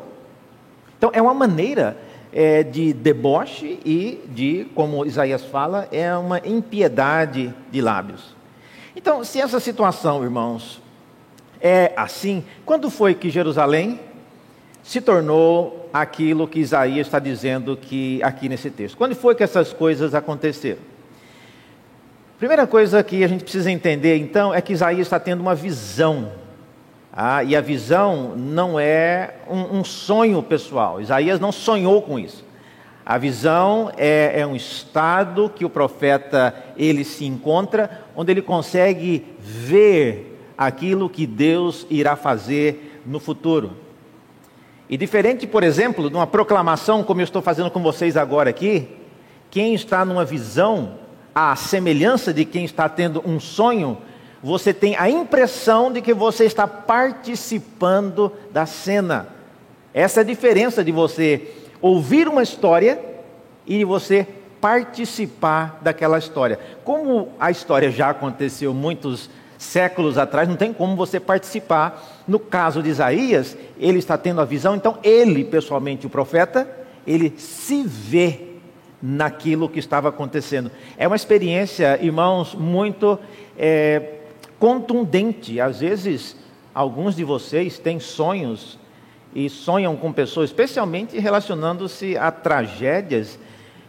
Então 0.99 1.11
é 1.14 1.23
uma 1.23 1.33
maneira 1.33 1.97
é, 2.33 2.64
de 2.64 2.93
deboche 2.93 3.79
e 3.85 4.21
de, 4.29 4.67
como 4.75 5.07
Isaías 5.07 5.45
fala, 5.45 5.88
é 5.93 6.14
uma 6.17 6.38
impiedade 6.45 7.55
de 7.71 7.81
lábios. 7.81 8.35
Então, 8.95 9.23
se 9.23 9.40
essa 9.40 9.61
situação, 9.61 10.23
irmãos, 10.25 10.83
é 11.61 11.93
assim, 11.97 12.45
quando 12.64 12.90
foi 12.90 13.14
que 13.14 13.31
Jerusalém 13.31 14.00
se 14.83 15.00
tornou 15.00 15.88
aquilo 15.93 16.49
que 16.49 16.61
Isaías 16.61 17.07
está 17.07 17.19
dizendo 17.19 17.76
que 17.76 18.23
aqui 18.23 18.49
nesse 18.49 18.71
texto? 18.71 18.97
Quando 18.97 19.14
foi 19.14 19.35
que 19.35 19.43
essas 19.43 19.73
coisas 19.73 20.14
aconteceram? 20.14 20.81
Primeira 22.38 22.67
coisa 22.67 23.02
que 23.02 23.23
a 23.23 23.29
gente 23.29 23.43
precisa 23.43 23.71
entender 23.71 24.17
então 24.17 24.55
é 24.55 24.62
que 24.62 24.73
Isaías 24.73 25.07
está 25.07 25.21
tendo 25.21 25.40
uma 25.40 25.55
visão. 25.55 26.33
Ah, 27.12 27.45
e 27.45 27.55
a 27.55 27.61
visão 27.61 28.35
não 28.37 28.81
é 28.81 29.35
um, 29.47 29.81
um, 29.81 29.85
sonho 29.85 30.43
pessoal. 30.43 31.00
Isaías 31.00 31.38
não 31.38 31.52
sonhou 31.52 32.00
com 32.00 32.19
isso. 32.19 32.43
A 33.05 33.19
visão 33.19 33.90
é, 33.97 34.40
é, 34.40 34.47
um 34.47 34.55
estado 34.55 35.50
que 35.55 35.64
o 35.64 35.71
profeta 35.71 36.55
ele 36.76 37.05
se 37.05 37.26
encontra, 37.26 38.05
onde 38.17 38.33
ele 38.33 38.40
consegue 38.40 39.26
ver 39.38 40.39
aquilo 40.61 41.09
que 41.09 41.26
Deus 41.26 41.87
irá 41.88 42.14
fazer 42.17 43.00
no 43.07 43.19
futuro. 43.19 43.73
E 44.90 44.97
diferente, 44.99 45.47
por 45.47 45.62
exemplo, 45.62 46.11
de 46.11 46.17
uma 46.17 46.26
proclamação 46.26 47.02
como 47.02 47.23
eu 47.23 47.25
estou 47.25 47.40
fazendo 47.40 47.71
com 47.71 47.83
vocês 47.83 48.14
agora 48.14 48.50
aqui, 48.50 48.87
quem 49.50 49.73
está 49.73 50.05
numa 50.05 50.23
visão, 50.23 50.99
a 51.35 51.57
semelhança 51.57 52.31
de 52.35 52.45
quem 52.45 52.67
está 52.67 52.90
tendo 52.90 53.26
um 53.26 53.40
sonho, 53.40 53.97
você 54.43 54.75
tem 54.75 54.95
a 54.97 55.09
impressão 55.09 55.90
de 55.90 56.02
que 56.02 56.12
você 56.12 56.45
está 56.45 56.67
participando 56.67 58.31
da 58.52 58.67
cena. 58.67 59.29
Essa 59.95 60.21
é 60.21 60.23
a 60.23 60.26
diferença 60.26 60.85
de 60.85 60.93
você 60.93 61.55
ouvir 61.81 62.29
uma 62.29 62.43
história 62.43 63.02
e 63.67 63.79
de 63.79 63.85
você 63.87 64.26
participar 64.61 65.79
daquela 65.81 66.19
história. 66.19 66.61
Como 66.85 67.33
a 67.40 67.50
história 67.50 67.90
já 67.90 68.11
aconteceu 68.11 68.75
muitos 68.75 69.31
séculos 69.61 70.17
atrás, 70.17 70.49
não 70.49 70.57
tem 70.57 70.73
como 70.73 70.97
você 70.97 71.21
participar. 71.21 72.23
No 72.26 72.38
caso 72.38 72.83
de 72.83 72.88
Isaías, 72.88 73.59
ele 73.79 73.99
está 73.99 74.17
tendo 74.17 74.40
a 74.40 74.45
visão, 74.47 74.75
então 74.75 74.97
ele, 75.02 75.45
pessoalmente, 75.45 76.07
o 76.07 76.11
profeta, 76.11 76.67
ele 77.07 77.35
se 77.37 77.83
vê 77.83 78.40
naquilo 79.02 79.69
que 79.69 79.79
estava 79.79 80.09
acontecendo. 80.09 80.71
É 80.97 81.07
uma 81.07 81.14
experiência, 81.14 82.02
irmãos, 82.02 82.55
muito 82.55 83.19
é, 83.59 84.14
contundente. 84.59 85.61
Às 85.61 85.81
vezes, 85.81 86.37
alguns 86.75 87.14
de 87.14 87.23
vocês 87.23 87.79
têm 87.79 88.00
sonhos 88.00 88.79
e 89.35 89.50
sonham 89.50 89.95
com 89.95 90.11
pessoas, 90.11 90.49
especialmente 90.49 91.19
relacionando-se 91.19 92.17
a 92.17 92.31
tragédias. 92.31 93.38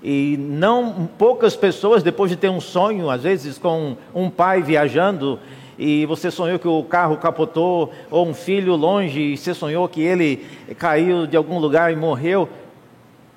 E 0.03 0.35
não 0.39 1.07
poucas 1.17 1.55
pessoas, 1.55 2.01
depois 2.01 2.31
de 2.31 2.37
ter 2.37 2.49
um 2.49 2.59
sonho, 2.59 3.09
às 3.09 3.23
vezes 3.23 3.57
com 3.57 3.95
um 4.13 4.29
pai 4.29 4.61
viajando, 4.61 5.39
e 5.77 6.05
você 6.05 6.31
sonhou 6.31 6.57
que 6.57 6.67
o 6.67 6.83
carro 6.83 7.17
capotou, 7.17 7.91
ou 8.09 8.27
um 8.27 8.33
filho 8.33 8.75
longe, 8.75 9.19
e 9.19 9.37
você 9.37 9.53
sonhou 9.53 9.87
que 9.87 10.01
ele 10.01 10.45
caiu 10.77 11.27
de 11.27 11.37
algum 11.37 11.59
lugar 11.59 11.91
e 11.91 11.95
morreu. 11.95 12.49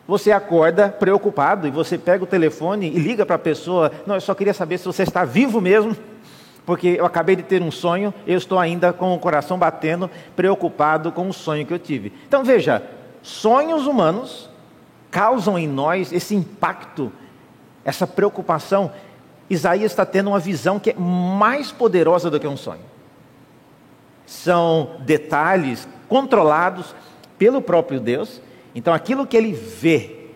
Você 0.06 0.32
acorda 0.32 0.88
preocupado 0.88 1.66
e 1.66 1.70
você 1.70 1.96
pega 1.96 2.24
o 2.24 2.26
telefone 2.26 2.86
e 2.86 2.98
liga 2.98 3.24
para 3.24 3.36
a 3.36 3.38
pessoa: 3.38 3.90
Não, 4.06 4.14
eu 4.14 4.20
só 4.20 4.34
queria 4.34 4.52
saber 4.52 4.78
se 4.78 4.84
você 4.84 5.02
está 5.02 5.24
vivo 5.24 5.60
mesmo 5.60 5.96
porque 6.66 6.96
eu 6.98 7.04
acabei 7.04 7.36
de 7.36 7.42
ter 7.42 7.62
um 7.62 7.70
sonho, 7.70 8.12
eu 8.26 8.38
estou 8.38 8.58
ainda 8.58 8.92
com 8.92 9.14
o 9.14 9.18
coração 9.18 9.58
batendo, 9.58 10.10
preocupado 10.34 11.12
com 11.12 11.28
o 11.28 11.32
sonho 11.32 11.66
que 11.66 11.74
eu 11.74 11.78
tive. 11.78 12.12
Então 12.26 12.42
veja, 12.42 12.82
sonhos 13.22 13.86
humanos 13.86 14.48
causam 15.14 15.56
em 15.56 15.68
nós 15.68 16.12
esse 16.12 16.34
impacto, 16.34 17.12
essa 17.84 18.04
preocupação. 18.04 18.90
Isaías 19.48 19.92
está 19.92 20.04
tendo 20.04 20.30
uma 20.30 20.40
visão 20.40 20.80
que 20.80 20.90
é 20.90 20.94
mais 20.94 21.70
poderosa 21.70 22.28
do 22.28 22.40
que 22.40 22.48
um 22.48 22.56
sonho. 22.56 22.82
São 24.26 24.96
detalhes 25.06 25.86
controlados 26.08 26.96
pelo 27.38 27.62
próprio 27.62 28.00
Deus. 28.00 28.40
Então 28.74 28.92
aquilo 28.92 29.24
que 29.24 29.36
ele 29.36 29.52
vê 29.52 30.30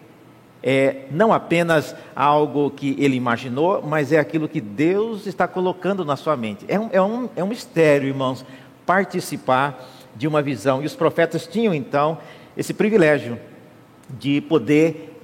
é 0.62 1.06
não 1.10 1.32
apenas 1.32 1.96
algo 2.14 2.70
que 2.70 2.94
ele 3.00 3.16
imaginou, 3.16 3.82
mas 3.82 4.12
é 4.12 4.20
aquilo 4.20 4.48
que 4.48 4.60
Deus 4.60 5.26
está 5.26 5.48
colocando 5.48 6.04
na 6.04 6.14
sua 6.14 6.36
mente. 6.36 6.64
É 6.68 6.78
um, 6.78 6.88
é 6.92 7.02
um, 7.02 7.28
é 7.34 7.42
um 7.42 7.48
mistério, 7.48 8.06
irmãos, 8.06 8.46
participar 8.86 9.84
de 10.14 10.28
uma 10.28 10.40
visão. 10.40 10.80
E 10.80 10.86
os 10.86 10.94
profetas 10.94 11.48
tinham 11.48 11.74
então 11.74 12.18
esse 12.56 12.72
privilégio 12.72 13.40
de 14.08 14.40
poder 14.40 15.16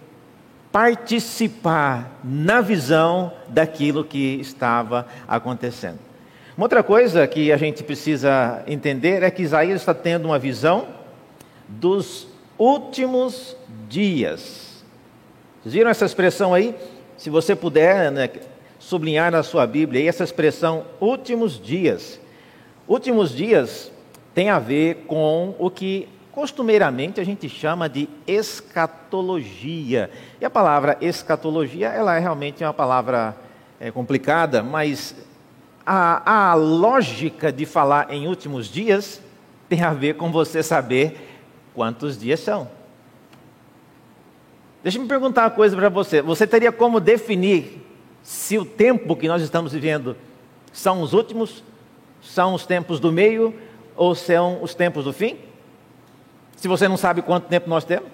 participar 0.71 2.19
na 2.25 2.61
visão 2.61 3.33
daquilo 3.49 4.05
que 4.05 4.41
estava 4.41 5.07
acontecendo. 5.29 5.99
Uma 6.57 6.67
outra 6.67 6.83
coisa 6.83 7.26
que 7.26 7.53
a 7.53 7.57
gente 7.57 7.83
precisa 7.83 8.62
entender 8.67 9.23
é 9.23 9.31
que 9.31 9.43
Isaías 9.43 9.81
está 9.81 9.95
tendo 9.95 10.26
uma 10.26 10.38
visão 10.38 10.88
dos 11.69 12.29
últimos 12.59 13.57
dias. 13.88 14.85
Vocês 15.62 15.75
viram 15.75 15.91
essa 15.91 16.05
expressão 16.05 16.53
aí? 16.53 16.75
Se 17.17 17.31
você 17.31 17.57
puder 17.57 18.11
né, 18.11 18.29
sublinhar 18.79 19.33
na 19.33 19.43
sua 19.43 19.67
Bíblia 19.67 20.00
aí, 20.00 20.09
essa 20.09 20.25
expressão 20.25 20.85
últimos 21.00 21.61
dias. 21.61 22.21
Últimos 22.87 23.35
dias 23.35 23.91
tem 24.35 24.50
a 24.50 24.59
ver 24.59 25.05
com 25.07 25.55
o 25.59 25.71
que 25.71 26.09
costumeiramente 26.35 27.21
a 27.21 27.25
gente 27.25 27.49
chama 27.49 27.88
de 27.88 28.09
escatologia. 28.26 30.11
E 30.41 30.45
a 30.45 30.50
palavra 30.50 30.99
escatologia, 31.00 31.88
ela 31.88 32.17
é 32.17 32.19
realmente 32.19 32.64
uma 32.64 32.75
palavra 32.75 33.37
é, 33.79 33.93
complicada, 33.93 34.61
mas 34.61 35.14
a, 35.87 36.50
a 36.50 36.55
lógica 36.55 37.53
de 37.53 37.64
falar 37.64 38.11
em 38.11 38.26
últimos 38.26 38.67
dias 38.67 39.23
tem 39.69 39.83
a 39.83 39.95
ver 39.95 40.14
com 40.14 40.33
você 40.33 40.61
saber 40.61 41.38
quantos 41.73 42.19
dias 42.19 42.41
são. 42.41 42.69
Deixa 44.83 44.99
me 44.99 45.07
perguntar 45.07 45.45
uma 45.45 45.50
coisa 45.50 45.76
para 45.76 45.88
você. 45.88 46.21
Você 46.21 46.49
teria 46.49 46.73
como 46.73 46.99
definir 46.99 47.81
se 48.25 48.59
o 48.59 48.64
tempo 48.64 49.14
que 49.14 49.29
nós 49.29 49.41
estamos 49.41 49.73
vivendo 49.73 50.17
são 50.73 51.00
os 51.00 51.12
últimos, 51.12 51.62
são 52.21 52.55
os 52.55 52.67
tempos 52.67 52.99
do 52.99 53.12
meio 53.12 53.55
ou 53.95 54.17
são 54.17 54.61
os 54.62 54.75
tempos 54.75 55.05
do 55.05 55.12
fim? 55.12 55.53
Se 56.56 56.68
você 56.68 56.88
não 56.88 56.96
sabe 56.96 57.23
quanto 57.23 57.49
tempo 57.49 57.68
nós 57.68 57.84
temos? 57.84 58.08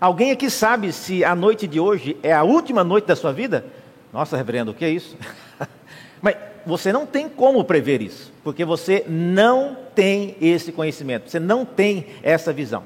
Alguém 0.00 0.32
aqui 0.32 0.50
sabe 0.50 0.92
se 0.92 1.24
a 1.24 1.34
noite 1.34 1.66
de 1.66 1.78
hoje 1.78 2.16
é 2.22 2.32
a 2.32 2.42
última 2.42 2.82
noite 2.82 3.06
da 3.06 3.14
sua 3.14 3.32
vida? 3.32 3.64
Nossa, 4.12 4.36
reverendo, 4.36 4.72
o 4.72 4.74
que 4.74 4.84
é 4.84 4.90
isso? 4.90 5.16
Mas 6.20 6.36
você 6.66 6.92
não 6.92 7.06
tem 7.06 7.28
como 7.28 7.64
prever 7.64 8.02
isso, 8.02 8.32
porque 8.42 8.64
você 8.64 9.04
não 9.08 9.76
tem 9.94 10.36
esse 10.40 10.72
conhecimento, 10.72 11.30
você 11.30 11.38
não 11.38 11.64
tem 11.64 12.06
essa 12.22 12.52
visão. 12.52 12.84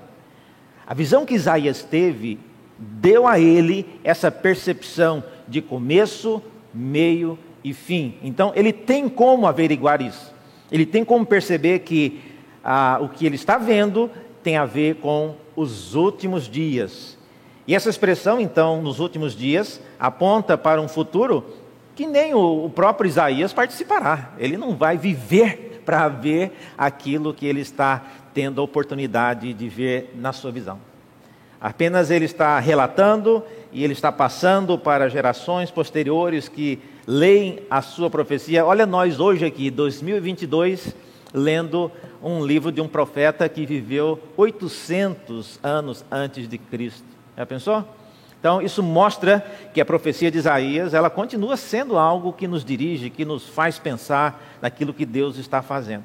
A 0.87 0.94
visão 0.94 1.25
que 1.26 1.35
Isaías 1.35 1.82
teve 1.82 2.38
deu 2.78 3.26
a 3.26 3.40
ele 3.40 3.87
essa 4.04 4.30
percepção 4.30 5.25
de 5.49 5.61
começo, 5.61 6.42
meio 6.73 7.38
e 7.64 7.73
fim. 7.73 8.16
Então, 8.23 8.52
ele 8.54 8.73
tem 8.73 9.08
como 9.08 9.46
averiguar 9.46 10.00
isso. 10.00 10.35
Ele 10.70 10.85
tem 10.87 11.04
como 11.04 11.25
perceber 11.25 11.80
que 11.80 12.20
ah, 12.68 12.99
o 13.00 13.08
que 13.08 13.25
ele 13.25 13.37
está 13.37 13.56
vendo 13.56 14.11
tem 14.42 14.56
a 14.56 14.64
ver 14.64 14.96
com 14.96 15.37
os 15.54 15.94
últimos 15.94 16.49
dias. 16.49 17.16
E 17.64 17.76
essa 17.76 17.88
expressão, 17.88 18.40
então, 18.40 18.82
nos 18.82 18.99
últimos 18.99 19.37
dias, 19.37 19.80
aponta 20.00 20.58
para 20.58 20.80
um 20.80 20.88
futuro 20.88 21.46
que 21.94 22.08
nem 22.08 22.35
o 22.35 22.68
próprio 22.68 23.08
Isaías 23.08 23.52
participará. 23.52 24.32
Ele 24.37 24.56
não 24.56 24.75
vai 24.75 24.99
viver 24.99 25.80
para 25.87 26.08
ver 26.08 26.52
aquilo 26.76 27.32
que 27.32 27.46
ele 27.46 27.61
está 27.61 28.04
tendo 28.35 28.61
a 28.61 28.64
oportunidade 28.64 29.54
de 29.54 29.68
ver 29.68 30.12
na 30.16 30.32
sua 30.32 30.50
visão. 30.50 30.80
Apenas 31.61 32.11
ele 32.11 32.25
está 32.25 32.58
relatando 32.58 33.44
e 33.73 33.85
ele 33.85 33.92
está 33.92 34.11
passando 34.11 34.76
para 34.76 35.08
gerações 35.08 35.70
posteriores 35.70 36.49
que 36.49 36.80
leem 37.06 37.61
a 37.70 37.80
sua 37.80 38.11
profecia. 38.11 38.66
Olha 38.66 38.85
nós 38.85 39.20
hoje 39.20 39.44
aqui, 39.46 39.70
2022, 39.70 40.94
lendo 41.37 41.93
um 42.23 42.45
livro 42.45 42.73
de 42.73 42.81
um 42.81 42.88
profeta 42.88 43.47
que 43.47 43.66
viveu 43.66 44.19
800 44.38 45.61
anos 45.62 46.02
antes 46.11 46.49
de 46.49 46.57
Cristo. 46.57 47.05
Já 47.37 47.45
pensou? 47.45 47.85
Então, 48.40 48.62
isso 48.62 48.83
mostra 48.83 49.45
que 49.75 49.81
a 49.81 49.85
profecia 49.85 50.31
de 50.31 50.38
Isaías, 50.38 50.95
ela 50.95 51.11
continua 51.11 51.57
sendo 51.57 51.99
algo 51.99 52.33
que 52.33 52.49
nos 52.49 52.64
dirige, 52.64 53.11
que 53.11 53.25
nos 53.25 53.47
faz 53.47 53.78
pensar 53.78 54.59
naquilo 54.62 54.95
que 54.95 55.05
Deus 55.05 55.37
está 55.37 55.61
fazendo. 55.61 56.05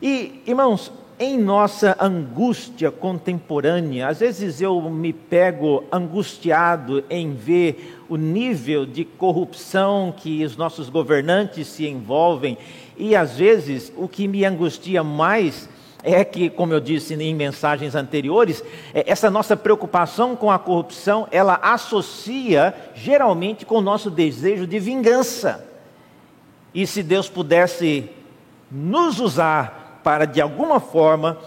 E, 0.00 0.42
irmãos, 0.46 0.92
em 1.18 1.38
nossa 1.38 1.96
angústia 2.00 2.90
contemporânea, 2.90 4.08
às 4.08 4.20
vezes 4.20 4.60
eu 4.60 4.80
me 4.82 5.12
pego 5.12 5.84
angustiado 5.90 7.04
em 7.08 7.34
ver 7.34 8.03
o 8.08 8.16
nível 8.16 8.84
de 8.86 9.04
corrupção 9.04 10.14
que 10.16 10.44
os 10.44 10.56
nossos 10.56 10.88
governantes 10.88 11.66
se 11.68 11.86
envolvem, 11.86 12.58
e 12.96 13.16
às 13.16 13.36
vezes 13.36 13.92
o 13.96 14.08
que 14.08 14.28
me 14.28 14.44
angustia 14.44 15.02
mais 15.02 15.68
é 16.02 16.22
que, 16.22 16.50
como 16.50 16.74
eu 16.74 16.80
disse 16.80 17.14
em 17.14 17.34
mensagens 17.34 17.94
anteriores, 17.94 18.62
é, 18.92 19.10
essa 19.10 19.30
nossa 19.30 19.56
preocupação 19.56 20.36
com 20.36 20.50
a 20.50 20.58
corrupção, 20.58 21.26
ela 21.30 21.58
associa 21.62 22.74
geralmente 22.94 23.64
com 23.64 23.76
o 23.76 23.80
nosso 23.80 24.10
desejo 24.10 24.66
de 24.66 24.78
vingança. 24.78 25.66
E 26.74 26.86
se 26.86 27.02
Deus 27.02 27.28
pudesse 27.30 28.10
nos 28.70 29.18
usar 29.18 30.00
para 30.04 30.26
de 30.26 30.42
alguma 30.42 30.78
forma 30.78 31.38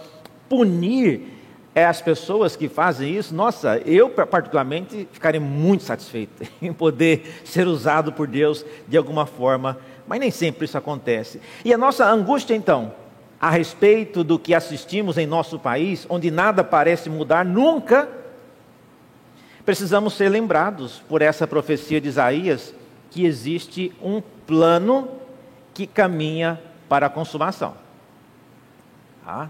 punir 0.48 1.37
as 1.84 2.00
pessoas 2.00 2.56
que 2.56 2.68
fazem 2.68 3.16
isso, 3.16 3.34
nossa, 3.34 3.78
eu 3.84 4.10
particularmente 4.10 5.08
ficaria 5.12 5.40
muito 5.40 5.84
satisfeito 5.84 6.42
em 6.62 6.72
poder 6.72 7.42
ser 7.44 7.66
usado 7.66 8.12
por 8.12 8.26
Deus 8.26 8.64
de 8.86 8.96
alguma 8.96 9.26
forma, 9.26 9.78
mas 10.06 10.20
nem 10.20 10.30
sempre 10.30 10.64
isso 10.64 10.78
acontece. 10.78 11.40
E 11.64 11.72
a 11.72 11.78
nossa 11.78 12.08
angústia 12.08 12.54
então 12.54 12.92
a 13.40 13.50
respeito 13.50 14.24
do 14.24 14.38
que 14.38 14.52
assistimos 14.52 15.16
em 15.16 15.26
nosso 15.26 15.58
país, 15.58 16.06
onde 16.08 16.30
nada 16.30 16.64
parece 16.64 17.08
mudar 17.08 17.44
nunca, 17.44 18.08
precisamos 19.64 20.14
ser 20.14 20.28
lembrados 20.28 21.02
por 21.08 21.22
essa 21.22 21.46
profecia 21.46 22.00
de 22.00 22.08
Isaías 22.08 22.74
que 23.10 23.24
existe 23.24 23.92
um 24.02 24.20
plano 24.46 25.08
que 25.72 25.86
caminha 25.86 26.60
para 26.88 27.06
a 27.06 27.10
consumação. 27.10 27.74
Ah. 29.24 29.48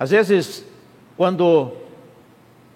Às 0.00 0.08
vezes, 0.08 0.64
quando 1.14 1.72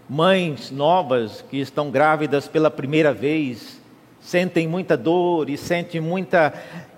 mães 0.07 0.71
novas 0.71 1.43
que 1.51 1.59
estão 1.59 1.91
grávidas 1.91 2.47
pela 2.47 2.71
primeira 2.71 3.15
vez 3.15 3.81
sentem 4.21 4.69
muita 4.69 4.95
dor 4.95 5.49
e 5.49 5.57
sentem 5.57 6.03
muita, 6.03 6.53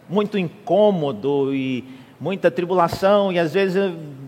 muito 0.08 0.36
incômodo 0.36 1.54
e 1.54 1.84
muita 2.18 2.50
tribulação 2.50 3.32
e 3.32 3.38
às 3.38 3.54
vezes 3.54 3.76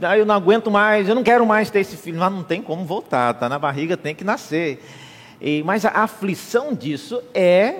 ah, 0.01 0.17
eu 0.17 0.25
não 0.25 0.37
aguento 0.37 0.71
mais, 0.71 1.09
eu 1.09 1.17
não 1.17 1.25
quero 1.25 1.45
mais 1.45 1.69
ter 1.69 1.81
esse 1.81 1.97
filho, 1.97 2.21
mas 2.21 2.33
não 2.33 2.45
tem 2.45 2.63
como 2.63 2.85
voltar, 2.85 3.35
está 3.35 3.49
na 3.49 3.59
barriga, 3.59 3.97
tem 3.97 4.15
que 4.15 4.23
nascer. 4.23 4.81
E, 5.41 5.65
mas 5.65 5.85
a 5.85 5.91
aflição 5.91 6.75
disso 6.75 7.21
é 7.35 7.75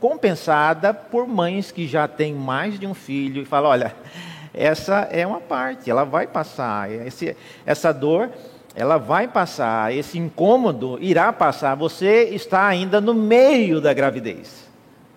compensada 0.00 0.94
por 0.94 1.28
mães 1.28 1.70
que 1.70 1.86
já 1.86 2.08
têm 2.08 2.32
mais 2.32 2.80
de 2.80 2.86
um 2.86 2.94
filho 2.94 3.42
e 3.42 3.44
falam: 3.44 3.68
olha, 3.68 3.94
essa 4.52 5.08
é 5.10 5.26
uma 5.26 5.40
parte, 5.40 5.90
ela 5.90 6.04
vai 6.04 6.26
passar, 6.26 6.90
esse, 6.90 7.36
essa 7.64 7.92
dor 7.92 8.30
ela 8.74 8.98
vai 8.98 9.26
passar, 9.26 9.94
esse 9.94 10.18
incômodo 10.18 10.98
irá 11.00 11.32
passar. 11.32 11.74
Você 11.74 12.24
está 12.24 12.66
ainda 12.66 13.00
no 13.00 13.12
meio 13.12 13.80
da 13.80 13.92
gravidez. 13.92 14.68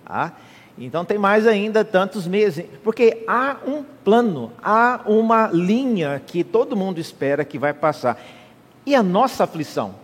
Tá? 0.06 0.34
Então 0.78 1.06
tem 1.06 1.18
mais 1.18 1.46
ainda 1.46 1.86
tantos 1.86 2.28
meses, 2.28 2.66
porque 2.84 3.24
há 3.28 3.58
um 3.66 3.84
plano, 4.04 4.52
há 4.62 5.02
uma 5.06 5.48
linha 5.48 6.22
que 6.26 6.44
todo 6.44 6.76
mundo 6.76 7.00
espera 7.00 7.46
que 7.46 7.60
vai 7.60 7.74
passar. 7.74 8.20
E 8.86 8.96
a 8.96 9.04
nossa 9.04 9.44
aflição, 9.44 9.96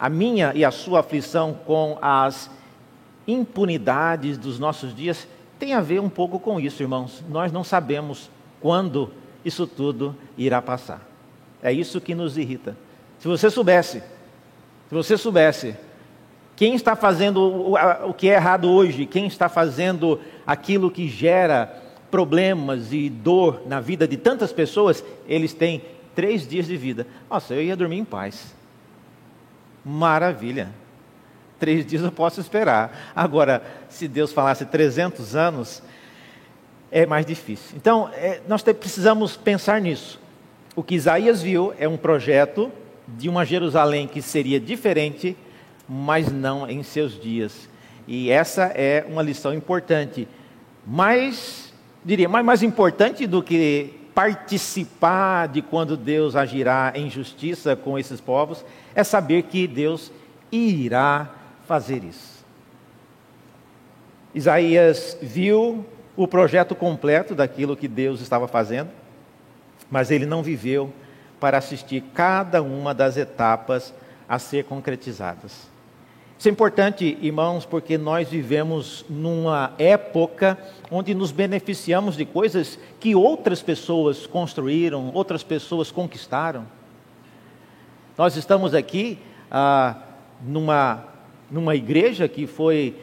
a 0.00 0.08
minha 0.08 0.52
e 0.54 0.64
a 0.64 0.70
sua 0.70 1.00
aflição 1.00 1.54
com 1.66 1.98
as 2.00 2.50
impunidades 3.28 4.38
dos 4.38 4.58
nossos 4.58 4.94
dias, 4.94 5.28
tem 5.58 5.74
a 5.74 5.80
ver 5.80 6.00
um 6.00 6.08
pouco 6.08 6.38
com 6.38 6.58
isso, 6.58 6.82
irmãos. 6.82 7.22
Nós 7.28 7.52
não 7.52 7.62
sabemos 7.62 8.30
quando 8.66 9.12
isso 9.44 9.64
tudo 9.64 10.12
irá 10.36 10.60
passar. 10.60 11.00
É 11.62 11.72
isso 11.72 12.00
que 12.00 12.16
nos 12.16 12.36
irrita. 12.36 12.76
Se 13.16 13.28
você 13.28 13.48
soubesse, 13.48 14.00
se 14.88 14.92
você 14.92 15.16
soubesse 15.16 15.76
quem 16.56 16.74
está 16.74 16.96
fazendo 16.96 17.74
o, 18.08 18.12
que 18.12 18.28
é 18.28 18.34
errado 18.34 18.68
hoje, 18.68 19.06
quem 19.06 19.28
está 19.28 19.48
fazendo 19.48 20.18
aquilo 20.44 20.90
que 20.90 21.06
gera 21.08 21.80
problemas 22.10 22.92
e 22.92 23.08
dor 23.08 23.62
na 23.66 23.78
vida 23.78 24.08
de 24.08 24.16
tantas 24.16 24.52
pessoas, 24.52 25.04
eles 25.28 25.54
têm 25.54 25.80
três 26.12 26.44
dias 26.44 26.66
de 26.66 26.76
vida. 26.76 27.06
Nossa, 27.30 27.54
eu 27.54 27.62
ia 27.62 27.76
dormir 27.76 27.98
em 27.98 28.04
paz. 28.04 28.52
Maravilha. 29.84 30.70
Três 31.60 31.86
dias 31.86 32.02
eu 32.02 32.10
posso 32.10 32.40
esperar. 32.40 33.12
Agora, 33.14 33.62
se 33.88 34.08
Deus 34.08 34.32
falasse 34.32 34.64
300 34.64 35.36
anos, 35.36 35.84
é 36.90 37.06
mais 37.06 37.26
difícil. 37.26 37.76
Então, 37.76 38.10
é, 38.14 38.40
nós 38.48 38.62
precisamos 38.62 39.36
pensar 39.36 39.80
nisso. 39.80 40.20
O 40.74 40.82
que 40.82 40.94
Isaías 40.94 41.42
viu 41.42 41.72
é 41.78 41.88
um 41.88 41.96
projeto 41.96 42.70
de 43.08 43.28
uma 43.28 43.44
Jerusalém 43.44 44.06
que 44.06 44.20
seria 44.20 44.58
diferente 44.60 45.36
mas 45.88 46.30
não 46.32 46.68
em 46.68 46.82
seus 46.82 47.20
dias. 47.20 47.68
E 48.06 48.30
essa 48.30 48.64
é 48.74 49.04
uma 49.08 49.22
lição 49.22 49.54
importante. 49.54 50.28
Mais, 50.86 51.72
diria, 52.04 52.28
mais, 52.28 52.44
mais 52.44 52.62
importante 52.62 53.26
do 53.26 53.42
que 53.42 53.92
participar 54.14 55.48
de 55.48 55.60
quando 55.60 55.96
Deus 55.96 56.34
agirá 56.34 56.92
em 56.94 57.10
justiça 57.10 57.76
com 57.76 57.98
esses 57.98 58.20
povos, 58.20 58.64
é 58.94 59.04
saber 59.04 59.42
que 59.42 59.66
Deus 59.66 60.10
irá 60.50 61.30
fazer 61.66 62.02
isso. 62.02 62.44
Isaías 64.34 65.18
viu 65.20 65.84
o 66.16 66.26
projeto 66.26 66.74
completo 66.74 67.34
daquilo 67.34 67.76
que 67.76 67.86
Deus 67.86 68.20
estava 68.20 68.48
fazendo, 68.48 68.90
mas 69.90 70.10
ele 70.10 70.26
não 70.26 70.42
viveu 70.42 70.92
para 71.38 71.58
assistir 71.58 72.02
cada 72.14 72.62
uma 72.62 72.94
das 72.94 73.16
etapas 73.16 73.92
a 74.28 74.38
ser 74.38 74.64
concretizadas. 74.64 75.68
Isso 76.38 76.48
é 76.48 76.50
importante, 76.50 77.16
irmãos, 77.20 77.64
porque 77.64 77.96
nós 77.96 78.28
vivemos 78.28 79.04
numa 79.08 79.72
época 79.78 80.58
onde 80.90 81.14
nos 81.14 81.32
beneficiamos 81.32 82.16
de 82.16 82.26
coisas 82.26 82.78
que 83.00 83.14
outras 83.14 83.62
pessoas 83.62 84.26
construíram, 84.26 85.10
outras 85.14 85.42
pessoas 85.42 85.90
conquistaram. 85.90 86.66
Nós 88.18 88.36
estamos 88.36 88.74
aqui 88.74 89.18
ah, 89.50 89.96
numa, 90.42 91.04
numa 91.50 91.74
igreja 91.74 92.28
que 92.28 92.46
foi 92.46 92.94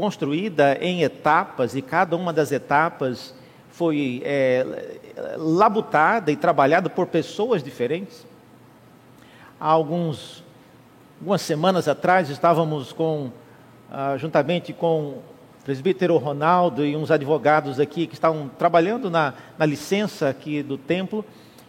construída 0.00 0.78
em 0.80 1.02
etapas 1.02 1.74
e 1.74 1.82
cada 1.82 2.16
uma 2.16 2.32
das 2.32 2.50
etapas 2.50 3.34
foi 3.70 4.22
é, 4.24 4.66
labutada 5.36 6.32
e 6.32 6.36
trabalhada 6.36 6.88
por 6.88 7.06
pessoas 7.06 7.62
diferentes. 7.62 8.26
Há 9.60 9.68
alguns 9.68 10.42
Algumas 11.20 11.42
semanas 11.42 11.86
atrás 11.86 12.30
estávamos 12.30 12.94
com, 12.94 13.30
ah, 13.92 14.16
juntamente 14.16 14.72
com 14.72 15.00
o 15.00 15.22
presbítero 15.62 16.16
Ronaldo 16.16 16.82
e 16.82 16.96
uns 16.96 17.10
advogados 17.10 17.78
aqui 17.78 18.06
que 18.06 18.14
estavam 18.14 18.48
trabalhando 18.48 19.10
na, 19.10 19.34
na 19.58 19.66
licença 19.66 20.30
aqui 20.30 20.62
do 20.62 20.78
templo. 20.78 21.22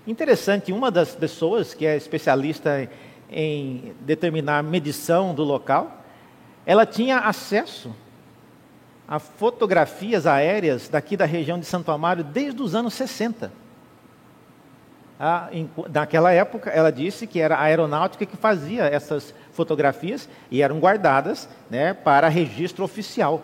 Interessante, 0.07 0.71
uma 0.71 0.89
das 0.89 1.13
pessoas 1.15 1.73
que 1.73 1.85
é 1.85 1.97
especialista 1.97 2.89
em 3.29 3.93
determinar 3.99 4.63
medição 4.63 5.35
do 5.35 5.43
local, 5.43 6.01
ela 6.65 6.85
tinha 6.85 7.17
acesso 7.17 7.93
a 9.07 9.19
fotografias 9.19 10.25
aéreas 10.25 10.87
daqui 10.87 11.17
da 11.17 11.25
região 11.25 11.59
de 11.59 11.65
Santo 11.65 11.91
Amaro 11.91 12.23
desde 12.23 12.61
os 12.61 12.75
anos 12.75 12.93
60 12.93 13.51
naquela 15.93 16.31
época, 16.31 16.71
ela 16.71 16.91
disse 16.91 17.27
que 17.27 17.39
era 17.39 17.55
a 17.55 17.61
aeronáutica 17.61 18.25
que 18.25 18.35
fazia 18.35 18.85
essas 18.85 19.33
fotografias 19.51 20.27
e 20.49 20.63
eram 20.63 20.79
guardadas 20.79 21.47
né, 21.69 21.93
para 21.93 22.27
registro 22.27 22.83
oficial. 22.83 23.43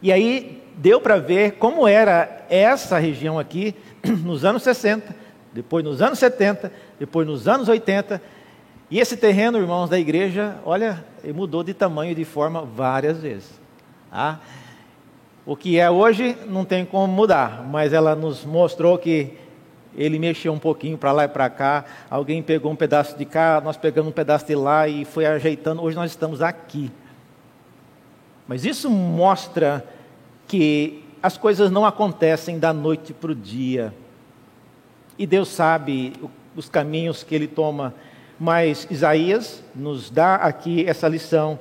E 0.00 0.10
aí 0.10 0.62
deu 0.76 1.00
para 1.00 1.18
ver 1.18 1.52
como 1.52 1.86
era 1.86 2.46
essa 2.48 2.98
região 2.98 3.38
aqui 3.38 3.74
nos 4.24 4.44
anos 4.44 4.62
60, 4.62 5.14
depois 5.52 5.84
nos 5.84 6.00
anos 6.00 6.18
70, 6.18 6.72
depois 6.98 7.26
nos 7.26 7.46
anos 7.46 7.68
80. 7.68 8.20
E 8.90 8.98
esse 8.98 9.18
terreno, 9.18 9.58
irmãos 9.58 9.90
da 9.90 9.98
igreja, 9.98 10.56
olha, 10.64 11.04
mudou 11.34 11.62
de 11.62 11.74
tamanho 11.74 12.12
e 12.12 12.14
de 12.14 12.24
forma 12.24 12.62
várias 12.62 13.18
vezes. 13.18 13.63
Tá? 14.14 14.38
O 15.44 15.56
que 15.56 15.76
é 15.76 15.90
hoje 15.90 16.36
não 16.46 16.64
tem 16.64 16.84
como 16.84 17.12
mudar, 17.12 17.66
mas 17.68 17.92
ela 17.92 18.14
nos 18.14 18.44
mostrou 18.44 18.96
que 18.96 19.32
ele 19.96 20.20
mexeu 20.20 20.52
um 20.52 20.58
pouquinho 20.58 20.96
para 20.96 21.10
lá 21.10 21.24
e 21.24 21.28
para 21.28 21.50
cá, 21.50 21.84
alguém 22.08 22.40
pegou 22.40 22.70
um 22.70 22.76
pedaço 22.76 23.18
de 23.18 23.24
cá, 23.24 23.60
nós 23.60 23.76
pegamos 23.76 24.10
um 24.10 24.14
pedaço 24.14 24.46
de 24.46 24.54
lá 24.54 24.86
e 24.86 25.04
foi 25.04 25.26
ajeitando. 25.26 25.82
Hoje 25.82 25.96
nós 25.96 26.12
estamos 26.12 26.40
aqui. 26.42 26.92
Mas 28.46 28.64
isso 28.64 28.88
mostra 28.88 29.84
que 30.46 31.02
as 31.20 31.36
coisas 31.36 31.68
não 31.72 31.84
acontecem 31.84 32.56
da 32.56 32.72
noite 32.72 33.12
para 33.12 33.32
o 33.32 33.34
dia. 33.34 33.92
E 35.18 35.26
Deus 35.26 35.48
sabe 35.48 36.12
os 36.54 36.68
caminhos 36.68 37.24
que 37.24 37.34
Ele 37.34 37.48
toma. 37.48 37.92
Mas 38.38 38.86
Isaías 38.88 39.60
nos 39.74 40.08
dá 40.08 40.36
aqui 40.36 40.88
essa 40.88 41.08
lição 41.08 41.58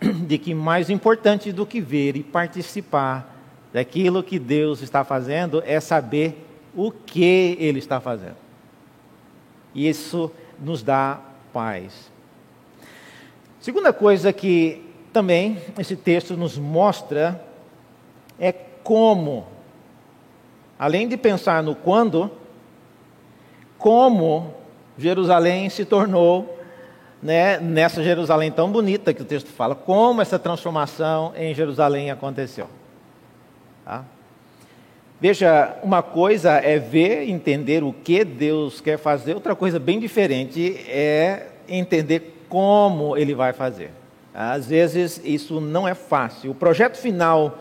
de 0.26 0.38
que 0.38 0.54
mais 0.54 0.90
importante 0.90 1.52
do 1.52 1.66
que 1.66 1.80
ver 1.80 2.16
e 2.16 2.22
participar 2.22 3.34
daquilo 3.72 4.22
que 4.22 4.38
Deus 4.38 4.82
está 4.82 5.04
fazendo 5.04 5.62
é 5.66 5.80
saber 5.80 6.46
o 6.74 6.90
que 6.90 7.56
ele 7.58 7.78
está 7.78 8.00
fazendo. 8.00 8.36
E 9.74 9.88
isso 9.88 10.30
nos 10.60 10.82
dá 10.82 11.20
paz. 11.52 12.10
Segunda 13.60 13.92
coisa 13.92 14.32
que 14.32 14.82
também 15.12 15.58
esse 15.78 15.96
texto 15.96 16.36
nos 16.36 16.58
mostra 16.58 17.42
é 18.38 18.52
como, 18.52 19.46
além 20.78 21.08
de 21.08 21.16
pensar 21.16 21.62
no 21.62 21.74
quando, 21.74 22.30
como 23.78 24.54
Jerusalém 24.96 25.68
se 25.68 25.84
tornou 25.84 26.55
né, 27.22 27.58
nessa 27.58 28.02
Jerusalém 28.02 28.50
tão 28.50 28.70
bonita 28.70 29.12
que 29.12 29.22
o 29.22 29.24
texto 29.24 29.48
fala, 29.48 29.74
como 29.74 30.20
essa 30.20 30.38
transformação 30.38 31.32
em 31.36 31.54
Jerusalém 31.54 32.10
aconteceu. 32.10 32.68
Tá? 33.84 34.04
Veja, 35.20 35.76
uma 35.82 36.02
coisa 36.02 36.52
é 36.52 36.78
ver, 36.78 37.28
entender 37.28 37.82
o 37.82 37.92
que 37.92 38.24
Deus 38.24 38.80
quer 38.80 38.98
fazer, 38.98 39.34
outra 39.34 39.54
coisa 39.54 39.78
bem 39.78 39.98
diferente 39.98 40.76
é 40.88 41.46
entender 41.68 42.44
como 42.48 43.16
Ele 43.16 43.34
vai 43.34 43.52
fazer. 43.52 43.90
Às 44.34 44.66
vezes 44.68 45.20
isso 45.24 45.60
não 45.60 45.88
é 45.88 45.94
fácil. 45.94 46.50
O 46.50 46.54
projeto 46.54 46.98
final 46.98 47.58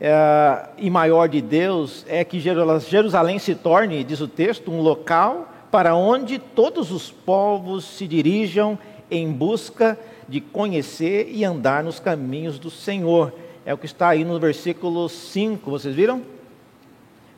é, 0.00 0.68
e 0.78 0.88
maior 0.88 1.28
de 1.28 1.40
Deus 1.40 2.06
é 2.08 2.22
que 2.24 2.38
Jerusalém 2.38 3.40
se 3.40 3.56
torne, 3.56 4.04
diz 4.04 4.20
o 4.20 4.28
texto, 4.28 4.70
um 4.70 4.80
local 4.80 5.48
para 5.70 5.94
onde 5.94 6.38
todos 6.38 6.90
os 6.90 7.10
povos 7.10 7.84
se 7.84 8.06
dirijam 8.06 8.78
em 9.10 9.30
busca 9.30 9.98
de 10.28 10.40
conhecer 10.40 11.28
e 11.30 11.44
andar 11.44 11.82
nos 11.82 11.98
caminhos 11.98 12.58
do 12.58 12.70
Senhor. 12.70 13.32
É 13.64 13.72
o 13.72 13.78
que 13.78 13.86
está 13.86 14.08
aí 14.08 14.24
no 14.24 14.38
versículo 14.38 15.08
5, 15.08 15.70
vocês 15.70 15.94
viram? 15.94 16.22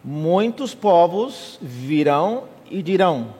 Muitos 0.03 0.75
povos 0.75 1.59
virão 1.61 2.45
e 2.71 2.83
dirão: 2.83 3.35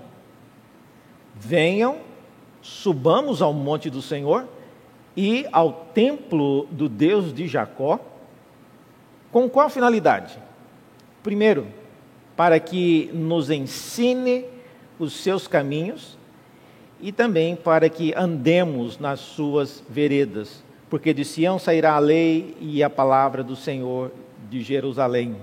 Venham, 1.35 1.99
subamos 2.61 3.41
ao 3.41 3.53
monte 3.53 3.89
do 3.89 4.03
Senhor 4.03 4.47
e 5.17 5.47
ao 5.53 5.73
templo 5.95 6.67
do 6.71 6.89
Deus 6.89 7.33
de 7.33 7.49
Jacó. 7.49 7.99
Com 9.33 9.49
qual 9.49 9.71
finalidade? 9.71 10.39
Primeiro, 11.23 11.69
para 12.37 12.59
que 12.59 13.11
nos 13.13 13.51
ensine 13.51 14.45
os 15.01 15.15
seus 15.15 15.49
caminhos 15.49 16.17
e 17.01 17.11
também 17.11 17.57
para 17.57 17.89
que 17.89 18.15
andemos 18.15 18.99
nas 18.99 19.19
suas 19.19 19.83
veredas, 19.89 20.63
porque 20.91 21.15
de 21.15 21.25
Sião 21.25 21.59
sairá 21.59 21.95
a 21.95 21.99
lei 21.99 22.55
e 22.61 22.83
a 22.83 22.91
palavra 22.91 23.43
do 23.43 23.57
Senhor 23.57 24.13
de 24.51 24.61
Jerusalém. 24.63 25.35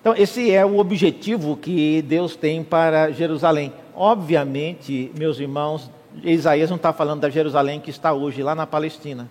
Então, 0.00 0.14
esse 0.16 0.50
é 0.50 0.64
o 0.64 0.78
objetivo 0.78 1.56
que 1.56 2.02
Deus 2.02 2.36
tem 2.36 2.62
para 2.62 3.10
Jerusalém. 3.10 3.72
Obviamente, 3.94 5.10
meus 5.18 5.38
irmãos, 5.38 5.90
Isaías 6.22 6.70
não 6.70 6.76
está 6.76 6.92
falando 6.92 7.20
da 7.20 7.30
Jerusalém 7.30 7.80
que 7.80 7.90
está 7.90 8.12
hoje 8.12 8.42
lá 8.42 8.54
na 8.54 8.66
Palestina. 8.66 9.28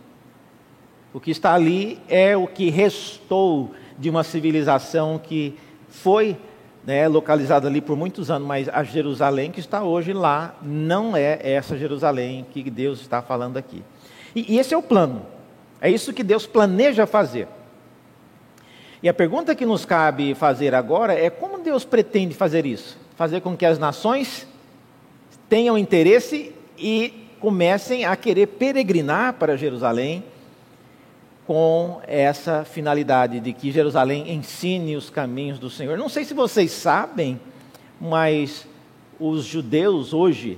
O 1.14 1.20
que 1.20 1.32
está 1.32 1.54
ali 1.54 2.00
é 2.08 2.36
o 2.36 2.48
que 2.48 2.70
restou 2.70 3.72
de 3.98 4.10
uma 4.10 4.24
civilização 4.24 5.20
que 5.20 5.56
foi 5.90 6.38
né, 6.86 7.08
localizada 7.08 7.68
ali 7.68 7.82
por 7.82 7.96
muitos 7.96 8.32
anos, 8.32 8.48
mas 8.48 8.68
a 8.70 8.84
Jerusalém 8.84 9.52
que 9.52 9.60
está 9.60 9.84
hoje 9.84 10.14
lá 10.14 10.56
não 10.62 11.16
é 11.16 11.40
essa 11.42 11.78
Jerusalém 11.78 12.46
que 12.52 12.70
Deus 12.70 13.02
está 13.02 13.22
falando 13.22 13.58
aqui. 13.58 13.84
E, 14.36 14.56
e 14.56 14.60
esse 14.60 14.74
é 14.74 14.78
o 14.78 14.82
plano. 14.82 15.26
É 15.80 15.90
isso 15.90 16.14
que 16.14 16.24
Deus 16.24 16.46
planeja 16.46 17.06
fazer. 17.06 17.48
E 19.04 19.10
a 19.10 19.14
pergunta 19.14 19.56
que 19.56 19.66
nos 19.66 19.84
cabe 19.84 20.36
fazer 20.36 20.76
agora 20.76 21.14
é 21.14 21.30
como 21.30 21.60
Deus 21.60 21.84
pretende 21.84 22.36
fazer 22.36 22.66
isso? 22.66 22.98
Fazer 23.16 23.42
com 23.42 23.58
que 23.58 23.66
as 23.66 23.80
nações 23.80 24.48
tenham 25.50 25.78
interesse 25.78 26.54
e 26.78 27.28
comecem 27.40 28.06
a 28.06 28.16
querer 28.16 28.48
peregrinar 28.48 29.34
para 29.34 29.58
Jerusalém 29.58 30.24
com 31.52 32.00
essa 32.08 32.64
finalidade 32.64 33.42
de 33.42 33.52
que 33.52 33.74
Jerusalém 33.74 34.32
ensine 34.32 34.96
os 34.96 35.10
caminhos 35.10 35.60
do 35.60 35.70
Senhor. 35.70 35.98
Não 35.98 36.08
sei 36.08 36.24
se 36.24 36.34
vocês 36.34 36.72
sabem, 36.72 37.38
mas 38.00 38.66
os 39.20 39.44
judeus 39.44 40.14
hoje, 40.14 40.58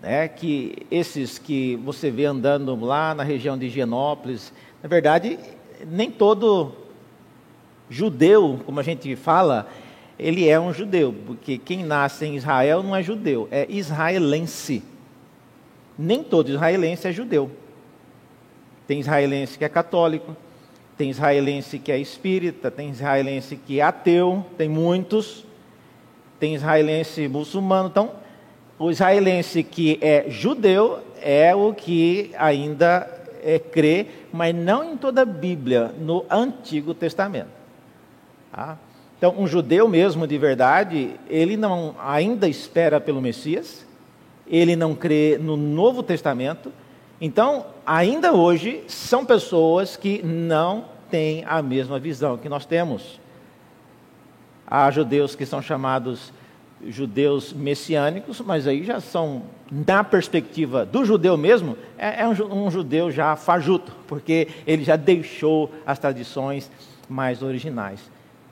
né, 0.00 0.28
que 0.28 0.86
esses 0.90 1.36
que 1.36 1.76
você 1.84 2.10
vê 2.10 2.24
andando 2.24 2.74
lá 2.82 3.14
na 3.14 3.22
região 3.22 3.58
de 3.58 3.66
Higienópolis, 3.66 4.50
na 4.82 4.88
verdade, 4.88 5.38
nem 5.86 6.10
todo 6.10 6.72
judeu, 7.90 8.60
como 8.64 8.80
a 8.80 8.82
gente 8.82 9.14
fala, 9.16 9.68
ele 10.18 10.48
é 10.48 10.58
um 10.58 10.72
judeu, 10.72 11.14
porque 11.26 11.58
quem 11.58 11.84
nasce 11.84 12.24
em 12.24 12.36
Israel 12.36 12.82
não 12.82 12.96
é 12.96 13.02
judeu, 13.02 13.46
é 13.50 13.66
israelense. 13.68 14.82
Nem 15.98 16.24
todo 16.24 16.48
israelense 16.48 17.06
é 17.06 17.12
judeu. 17.12 17.50
Tem 18.90 18.98
israelense 18.98 19.56
que 19.56 19.64
é 19.64 19.68
católico, 19.68 20.36
tem 20.98 21.10
israelense 21.10 21.78
que 21.78 21.92
é 21.92 21.98
espírita, 21.98 22.72
tem 22.72 22.90
israelense 22.90 23.54
que 23.54 23.78
é 23.78 23.84
ateu, 23.84 24.44
tem 24.58 24.68
muitos, 24.68 25.46
tem 26.40 26.56
israelense 26.56 27.28
muçulmano. 27.28 27.88
Então, 27.88 28.10
o 28.80 28.90
israelense 28.90 29.62
que 29.62 29.96
é 30.02 30.28
judeu 30.28 30.98
é 31.22 31.54
o 31.54 31.72
que 31.72 32.32
ainda 32.36 33.08
é, 33.44 33.60
crê, 33.60 34.08
mas 34.32 34.52
não 34.52 34.82
em 34.82 34.96
toda 34.96 35.22
a 35.22 35.24
Bíblia, 35.24 35.94
no 35.96 36.26
Antigo 36.28 36.92
Testamento. 36.92 37.52
Tá? 38.50 38.76
Então, 39.16 39.36
um 39.38 39.46
judeu 39.46 39.86
mesmo 39.86 40.26
de 40.26 40.36
verdade, 40.36 41.12
ele 41.28 41.56
não 41.56 41.94
ainda 42.04 42.48
espera 42.48 43.00
pelo 43.00 43.22
Messias, 43.22 43.86
ele 44.48 44.74
não 44.74 44.96
crê 44.96 45.38
no 45.40 45.56
Novo 45.56 46.02
Testamento. 46.02 46.72
Então, 47.20 47.66
ainda 47.84 48.32
hoje, 48.32 48.82
são 48.88 49.26
pessoas 49.26 49.96
que 49.96 50.22
não 50.22 50.86
têm 51.10 51.44
a 51.46 51.60
mesma 51.60 51.98
visão 51.98 52.38
que 52.38 52.48
nós 52.48 52.64
temos. 52.64 53.20
Há 54.66 54.90
judeus 54.90 55.34
que 55.34 55.44
são 55.44 55.60
chamados 55.60 56.32
judeus 56.86 57.52
messiânicos, 57.52 58.40
mas 58.40 58.66
aí 58.66 58.84
já 58.84 59.00
são, 59.00 59.42
na 59.70 60.02
perspectiva 60.02 60.86
do 60.86 61.04
judeu 61.04 61.36
mesmo, 61.36 61.76
é, 61.98 62.22
é 62.22 62.26
um, 62.26 62.66
um 62.66 62.70
judeu 62.70 63.10
já 63.10 63.36
fajuto, 63.36 63.92
porque 64.06 64.48
ele 64.66 64.82
já 64.82 64.96
deixou 64.96 65.70
as 65.84 65.98
tradições 65.98 66.70
mais 67.06 67.42
originais. 67.42 68.00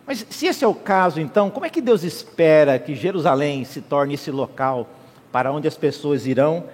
Mas 0.07 0.27
se 0.29 0.47
esse 0.47 0.65
é 0.65 0.69
o 0.69 0.75
caso, 0.75 1.21
então, 1.21 1.49
como 1.51 1.65
é 1.65 1.71
que 1.71 1.81
Deus 1.81 2.03
espera 2.03 2.79
que 2.79 2.95
Jerusalém 2.95 3.65
se 3.65 3.81
torne 3.81 4.15
esse 4.15 4.31
local 4.31 4.89
para 5.33 5.53
onde 5.53 5.69
as 5.69 5.77
pessoas 5.77 6.27
irão 6.27 6.65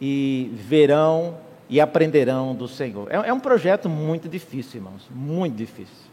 e 0.00 0.50
verão 0.54 1.38
e 1.68 1.80
aprenderão 1.80 2.54
do 2.54 2.68
Senhor? 2.68 3.08
É, 3.10 3.28
é 3.28 3.32
um 3.32 3.40
projeto 3.40 3.88
muito 3.88 4.28
difícil, 4.28 4.78
irmãos, 4.78 5.08
muito 5.10 5.56
difícil. 5.56 6.08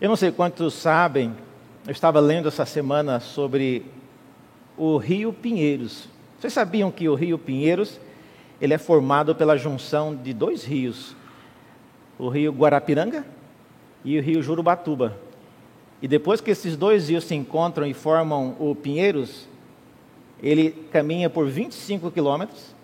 Eu 0.00 0.08
não 0.08 0.16
sei 0.16 0.32
quantos 0.32 0.74
sabem, 0.74 1.34
eu 1.86 1.92
estava 1.92 2.18
lendo 2.20 2.48
essa 2.48 2.66
semana 2.66 3.20
sobre 3.20 3.86
o 4.76 4.96
Rio 4.96 5.32
Pinheiros. 5.32 6.08
Vocês 6.38 6.52
sabiam 6.52 6.90
que 6.90 7.08
o 7.08 7.14
Rio 7.14 7.38
Pinheiros 7.38 8.00
ele 8.60 8.74
é 8.74 8.78
formado 8.78 9.34
pela 9.34 9.56
junção 9.56 10.14
de 10.14 10.32
dois 10.32 10.64
rios, 10.64 11.16
o 12.16 12.28
Rio 12.28 12.52
Guarapiranga 12.52 13.26
e 14.04 14.16
o 14.18 14.22
rio 14.22 14.42
Jurubatuba. 14.42 15.18
E 16.00 16.06
depois 16.06 16.40
que 16.40 16.50
esses 16.50 16.76
dois 16.76 17.08
rios 17.08 17.24
se 17.24 17.34
encontram 17.34 17.86
e 17.86 17.92
formam 17.94 18.56
o 18.58 18.74
Pinheiros, 18.74 19.48
ele 20.42 20.70
caminha 20.90 21.30
por 21.30 21.46
25 21.48 22.10
quilômetros 22.10 22.74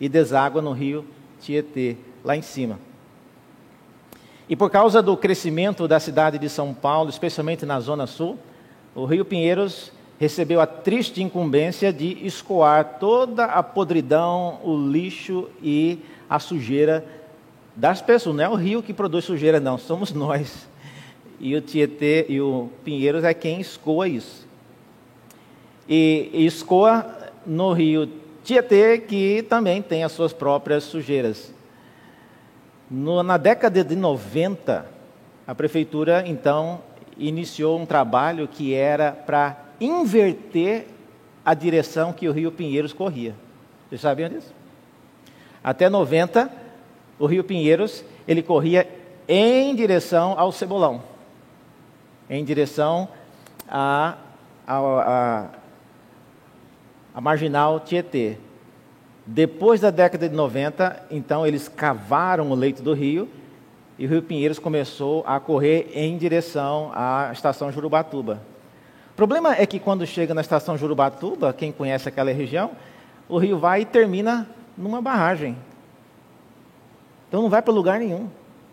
e 0.00 0.08
deságua 0.08 0.60
no 0.60 0.72
rio 0.72 1.04
Tietê, 1.40 1.96
lá 2.24 2.36
em 2.36 2.42
cima. 2.42 2.78
E 4.48 4.56
por 4.56 4.70
causa 4.70 5.00
do 5.02 5.16
crescimento 5.16 5.86
da 5.86 6.00
cidade 6.00 6.38
de 6.38 6.48
São 6.48 6.74
Paulo, 6.74 7.10
especialmente 7.10 7.64
na 7.64 7.78
Zona 7.78 8.06
Sul, 8.06 8.38
o 8.94 9.04
Rio 9.04 9.24
Pinheiros 9.24 9.92
recebeu 10.18 10.60
a 10.60 10.66
triste 10.66 11.22
incumbência 11.22 11.92
de 11.92 12.26
escoar 12.26 12.96
toda 12.98 13.44
a 13.44 13.62
podridão, 13.62 14.58
o 14.64 14.76
lixo 14.76 15.48
e 15.62 15.98
a 16.28 16.40
sujeira 16.40 17.06
das 17.76 18.02
pessoas. 18.02 18.34
Não 18.34 18.44
é 18.44 18.48
o 18.48 18.54
rio 18.54 18.82
que 18.82 18.92
produz 18.92 19.24
sujeira, 19.24 19.60
não, 19.60 19.78
somos 19.78 20.12
nós. 20.12 20.66
E 21.38 21.54
o 21.54 21.60
Tietê 21.60 22.26
e 22.28 22.40
o 22.40 22.68
Pinheiros 22.82 23.22
é 23.22 23.32
quem 23.32 23.60
escoa 23.60 24.08
isso. 24.08 24.47
E, 25.88 26.30
escoa 26.32 27.06
no 27.46 27.72
rio 27.72 28.08
Tietê, 28.44 28.98
que 28.98 29.42
também 29.42 29.80
tem 29.82 30.04
as 30.04 30.12
suas 30.12 30.32
próprias 30.32 30.84
sujeiras. 30.84 31.52
No, 32.90 33.22
na 33.22 33.36
década 33.36 33.84
de 33.84 33.94
90, 33.94 34.86
a 35.46 35.54
prefeitura 35.54 36.24
então 36.26 36.80
iniciou 37.16 37.78
um 37.78 37.86
trabalho 37.86 38.48
que 38.48 38.74
era 38.74 39.12
para 39.12 39.56
inverter 39.80 40.86
a 41.44 41.54
direção 41.54 42.12
que 42.12 42.28
o 42.28 42.32
rio 42.32 42.52
Pinheiros 42.52 42.92
corria. 42.92 43.34
Vocês 43.88 44.00
sabiam 44.00 44.28
disso? 44.28 44.54
Até 45.62 45.88
90, 45.88 46.50
o 47.18 47.26
rio 47.26 47.42
Pinheiros, 47.42 48.04
ele 48.26 48.42
corria 48.42 48.88
em 49.26 49.74
direção 49.74 50.34
ao 50.38 50.52
Cebolão, 50.52 51.02
em 52.30 52.44
direção 52.44 53.08
a, 53.68 54.16
a, 54.66 54.78
a, 54.78 55.46
a, 57.14 57.20
marginal 57.20 57.80
Tietê. 57.80 58.36
Depois 59.26 59.80
da 59.80 59.90
década 59.90 60.28
de 60.28 60.34
90, 60.34 61.06
então 61.10 61.46
eles 61.46 61.68
cavaram 61.68 62.50
o 62.50 62.54
leito 62.54 62.82
do 62.82 62.94
rio 62.94 63.28
e 63.98 64.06
o 64.06 64.08
rio 64.08 64.22
Pinheiros 64.22 64.58
começou 64.58 65.24
a 65.26 65.38
correr 65.38 65.90
em 65.92 66.16
direção 66.16 66.90
à 66.94 67.30
estação 67.32 67.70
Jurubatuba. 67.70 68.40
O 69.12 69.16
problema 69.16 69.54
é 69.54 69.66
que 69.66 69.80
quando 69.80 70.06
chega 70.06 70.32
na 70.32 70.40
estação 70.40 70.78
Jurubatuba, 70.78 71.52
quem 71.52 71.72
conhece 71.72 72.08
aquela 72.08 72.32
região, 72.32 72.70
o 73.28 73.36
rio 73.38 73.58
vai 73.58 73.82
e 73.82 73.84
termina 73.84 74.48
numa 74.76 75.02
barragem. 75.02 75.56
Então 77.28 77.42
não 77.42 77.50
vai 77.50 77.60
para 77.60 77.74
lugar 77.74 77.98
nenhum. 77.98 78.28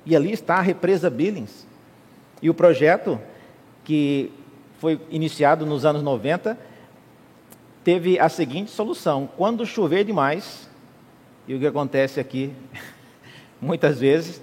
E 0.06 0.16
ali 0.16 0.32
está 0.32 0.56
a 0.56 0.62
represa 0.62 1.10
Billings. 1.10 1.66
E 2.42 2.50
o 2.50 2.54
projeto, 2.54 3.20
que 3.84 4.32
foi 4.78 5.00
iniciado 5.10 5.66
nos 5.66 5.84
anos 5.84 6.04
90, 6.04 6.58
teve 7.86 8.20
a 8.20 8.28
seguinte 8.28 8.72
solução: 8.72 9.30
quando 9.38 9.66
chover 9.66 10.04
demais, 10.04 10.68
e 11.48 11.54
o 11.54 11.60
que 11.60 11.68
acontece 11.68 12.20
aqui 12.20 12.52
muitas 13.62 14.00
vezes, 14.00 14.42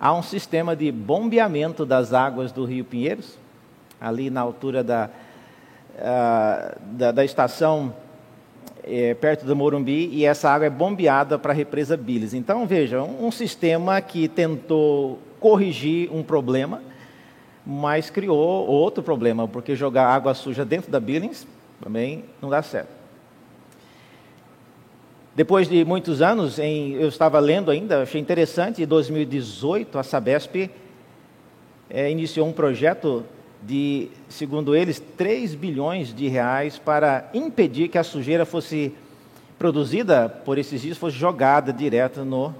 há 0.00 0.12
um 0.12 0.22
sistema 0.22 0.74
de 0.74 0.90
bombeamento 0.90 1.84
das 1.84 2.12
águas 2.12 2.50
do 2.50 2.64
Rio 2.64 2.84
Pinheiros, 2.84 3.38
ali 4.00 4.30
na 4.30 4.40
altura 4.40 4.82
da, 4.82 5.10
uh, 5.94 6.80
da, 6.96 7.12
da, 7.12 7.24
estação 7.24 7.94
é, 8.82 9.12
perto 9.12 9.44
do 9.44 9.54
Morumbi, 9.54 10.08
e 10.10 10.24
essa 10.24 10.48
água 10.48 10.66
é 10.66 10.70
bombeada 10.70 11.38
para 11.38 11.52
a 11.52 11.54
represa 11.54 11.98
Biles. 11.98 12.32
Então, 12.32 12.66
veja, 12.66 13.02
um, 13.02 13.26
um 13.26 13.30
sistema 13.30 14.00
que 14.00 14.26
tentou 14.26 15.18
corrigir 15.38 16.10
um 16.10 16.22
problema, 16.22 16.82
mas 17.64 18.08
criou 18.08 18.66
outro 18.66 19.02
problema, 19.02 19.46
porque 19.46 19.76
jogar 19.76 20.08
água 20.08 20.32
suja 20.32 20.64
dentro 20.64 20.90
da 20.90 20.98
Billings 20.98 21.46
também 21.82 22.24
não 22.40 22.48
dá 22.48 22.62
certo. 22.62 23.00
Depois 25.34 25.68
de 25.68 25.84
muitos 25.84 26.20
anos, 26.20 26.58
em, 26.58 26.92
eu 26.92 27.08
estava 27.08 27.38
lendo 27.38 27.70
ainda, 27.70 28.02
achei 28.02 28.20
interessante, 28.20 28.82
em 28.82 28.86
2018 28.86 29.98
a 29.98 30.02
Sabesp 30.02 30.70
é, 31.88 32.10
iniciou 32.10 32.46
um 32.48 32.52
projeto 32.52 33.24
de, 33.62 34.08
segundo 34.28 34.74
eles, 34.74 35.00
3 35.16 35.54
bilhões 35.54 36.14
de 36.14 36.28
reais 36.28 36.78
para 36.78 37.28
impedir 37.32 37.88
que 37.88 37.98
a 37.98 38.04
sujeira 38.04 38.44
fosse 38.44 38.94
produzida 39.58 40.28
por 40.28 40.58
esses 40.58 40.80
dias, 40.80 40.96
fosse 40.96 41.16
jogada 41.16 41.72
direto 41.72 42.24
no 42.24 42.54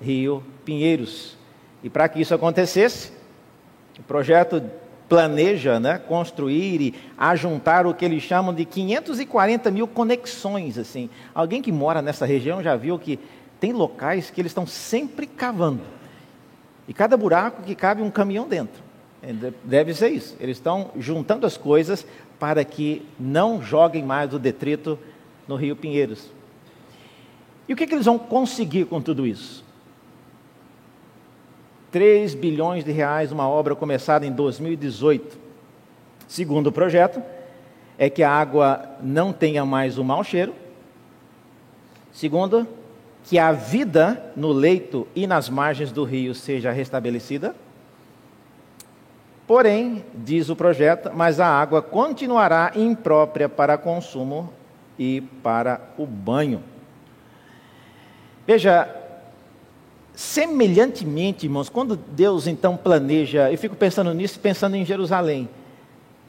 rio 0.00 0.42
Pinheiros. 0.64 1.36
E 1.82 1.90
para 1.90 2.08
que 2.08 2.20
isso 2.20 2.34
acontecesse, 2.34 3.12
o 3.98 4.02
projeto 4.02 4.62
planeja 5.10 5.80
né, 5.80 5.98
construir 5.98 6.80
e 6.80 6.94
ajuntar 7.18 7.84
o 7.84 7.92
que 7.92 8.04
eles 8.04 8.22
chamam 8.22 8.54
de 8.54 8.64
540 8.64 9.68
mil 9.72 9.88
conexões. 9.88 10.78
Assim. 10.78 11.10
Alguém 11.34 11.60
que 11.60 11.72
mora 11.72 12.00
nessa 12.00 12.24
região 12.24 12.62
já 12.62 12.76
viu 12.76 12.96
que 12.96 13.18
tem 13.58 13.72
locais 13.72 14.30
que 14.30 14.40
eles 14.40 14.50
estão 14.50 14.68
sempre 14.68 15.26
cavando. 15.26 15.80
E 16.86 16.94
cada 16.94 17.16
buraco 17.16 17.62
que 17.64 17.74
cabe 17.74 18.02
um 18.02 18.10
caminhão 18.10 18.46
dentro. 18.46 18.80
É, 19.20 19.34
deve 19.64 19.92
ser 19.94 20.10
isso. 20.10 20.36
Eles 20.38 20.58
estão 20.58 20.92
juntando 20.96 21.44
as 21.44 21.56
coisas 21.56 22.06
para 22.38 22.64
que 22.64 23.04
não 23.18 23.60
joguem 23.60 24.04
mais 24.04 24.32
o 24.32 24.38
detrito 24.38 24.96
no 25.48 25.56
Rio 25.56 25.74
Pinheiros. 25.74 26.30
E 27.68 27.72
o 27.72 27.76
que, 27.76 27.84
que 27.84 27.94
eles 27.94 28.06
vão 28.06 28.16
conseguir 28.16 28.84
com 28.84 29.02
tudo 29.02 29.26
isso? 29.26 29.64
3 31.90 32.34
bilhões 32.34 32.84
de 32.84 32.92
reais, 32.92 33.32
uma 33.32 33.48
obra 33.48 33.74
começada 33.74 34.24
em 34.24 34.32
2018. 34.32 35.38
Segundo 36.28 36.68
o 36.68 36.72
projeto, 36.72 37.22
é 37.98 38.08
que 38.08 38.22
a 38.22 38.30
água 38.30 38.82
não 39.02 39.32
tenha 39.32 39.64
mais 39.64 39.98
o 39.98 40.04
mau 40.04 40.22
cheiro. 40.22 40.54
Segundo, 42.12 42.66
que 43.24 43.38
a 43.38 43.52
vida 43.52 44.32
no 44.36 44.52
leito 44.52 45.06
e 45.14 45.26
nas 45.26 45.48
margens 45.48 45.92
do 45.92 46.04
rio 46.04 46.34
seja 46.34 46.70
restabelecida. 46.70 47.54
Porém, 49.46 50.04
diz 50.14 50.48
o 50.48 50.56
projeto, 50.56 51.10
mas 51.12 51.40
a 51.40 51.46
água 51.46 51.82
continuará 51.82 52.70
imprópria 52.76 53.48
para 53.48 53.76
consumo 53.76 54.52
e 54.96 55.22
para 55.42 55.80
o 55.98 56.06
banho. 56.06 56.62
Veja, 58.46 58.88
Semelhantemente, 60.20 61.46
irmãos, 61.46 61.70
quando 61.70 61.96
Deus 61.96 62.46
então 62.46 62.76
planeja, 62.76 63.50
eu 63.50 63.56
fico 63.56 63.74
pensando 63.74 64.12
nisso, 64.12 64.38
pensando 64.38 64.76
em 64.76 64.84
Jerusalém. 64.84 65.48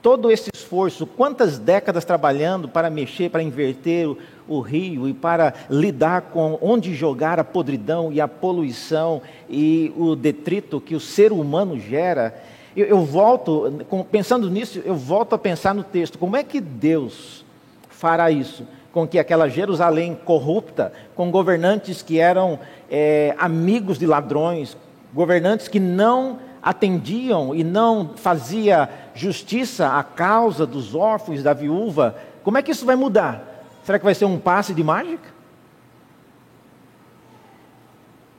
Todo 0.02 0.32
esse 0.32 0.50
esforço, 0.56 1.06
quantas 1.06 1.60
décadas 1.60 2.06
trabalhando 2.06 2.70
para 2.70 2.90
mexer, 2.90 3.30
para 3.30 3.44
inverter 3.44 4.08
o, 4.08 4.18
o 4.48 4.62
rio 4.62 5.10
e 5.10 5.14
para 5.14 5.54
lidar 5.70 6.22
com 6.22 6.58
onde 6.62 6.96
jogar 6.96 7.38
a 7.38 7.44
podridão 7.44 8.14
e 8.14 8.22
a 8.22 8.30
poluição 8.30 9.22
e 9.50 9.92
o 9.98 10.16
detrito 10.16 10.80
que 10.80 10.96
o 10.96 11.00
ser 11.00 11.34
humano 11.34 11.78
gera. 11.78 12.42
Eu, 12.74 12.86
eu 12.86 13.04
volto, 13.04 13.74
pensando 14.10 14.50
nisso, 14.50 14.82
eu 14.86 14.96
volto 14.96 15.36
a 15.36 15.38
pensar 15.38 15.76
no 15.76 15.84
texto: 15.84 16.18
como 16.18 16.38
é 16.38 16.46
que 16.46 16.62
Deus 16.62 17.44
fará 17.90 18.32
isso? 18.32 18.66
Com 18.92 19.08
que 19.08 19.18
aquela 19.18 19.48
Jerusalém 19.48 20.18
corrupta, 20.26 20.92
com 21.16 21.32
governantes 21.32 22.02
que 22.02 22.20
eram 22.20 22.60
é, 22.90 23.34
amigos 23.38 23.98
de 23.98 24.06
ladrões, 24.06 24.76
governantes 25.14 25.68
que 25.68 25.80
não 25.80 26.40
atendiam 26.62 27.56
e 27.56 27.64
não 27.64 28.12
fazia 28.16 28.90
justiça 29.16 29.98
à 29.98 30.04
causa 30.04 30.66
dos 30.66 30.94
órfãos 30.94 31.42
da 31.42 31.54
viúva, 31.54 32.16
como 32.44 32.58
é 32.58 32.62
que 32.62 32.72
isso 32.72 32.86
vai 32.86 32.96
mudar? 32.96 33.66
Será 33.84 33.98
que 33.98 34.06
vai 34.06 34.14
ser 34.14 34.26
um 34.26 34.38
passe 34.38 34.74
de 34.74 34.84
mágica? 34.84 35.30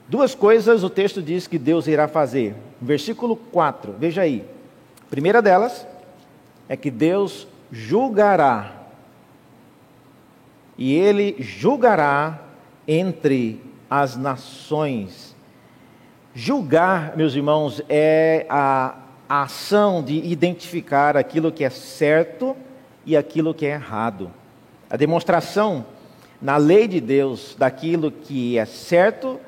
Duas 0.07 0.35
coisas 0.35 0.83
o 0.83 0.89
texto 0.89 1.21
diz 1.21 1.47
que 1.47 1.57
Deus 1.57 1.87
irá 1.87 2.07
fazer. 2.07 2.55
Versículo 2.79 3.35
4, 3.35 3.95
veja 3.97 4.21
aí. 4.21 4.45
A 5.01 5.09
primeira 5.09 5.41
delas 5.41 5.87
é 6.69 6.77
que 6.77 6.91
Deus 6.91 7.47
julgará 7.71 8.82
e 10.77 10.93
ele 10.93 11.35
julgará 11.39 12.39
entre 12.87 13.61
as 13.89 14.17
nações. 14.17 15.35
Julgar, 16.33 17.15
meus 17.15 17.35
irmãos, 17.35 17.81
é 17.87 18.45
a, 18.49 18.95
a 19.29 19.43
ação 19.43 20.03
de 20.03 20.15
identificar 20.17 21.15
aquilo 21.15 21.51
que 21.51 21.63
é 21.63 21.69
certo 21.69 22.55
e 23.05 23.15
aquilo 23.15 23.53
que 23.53 23.65
é 23.65 23.73
errado. 23.73 24.31
A 24.89 24.97
demonstração 24.97 25.85
na 26.41 26.57
lei 26.57 26.87
de 26.87 26.99
Deus 26.99 27.55
daquilo 27.57 28.11
que 28.11 28.57
é 28.57 28.65
certo, 28.65 29.39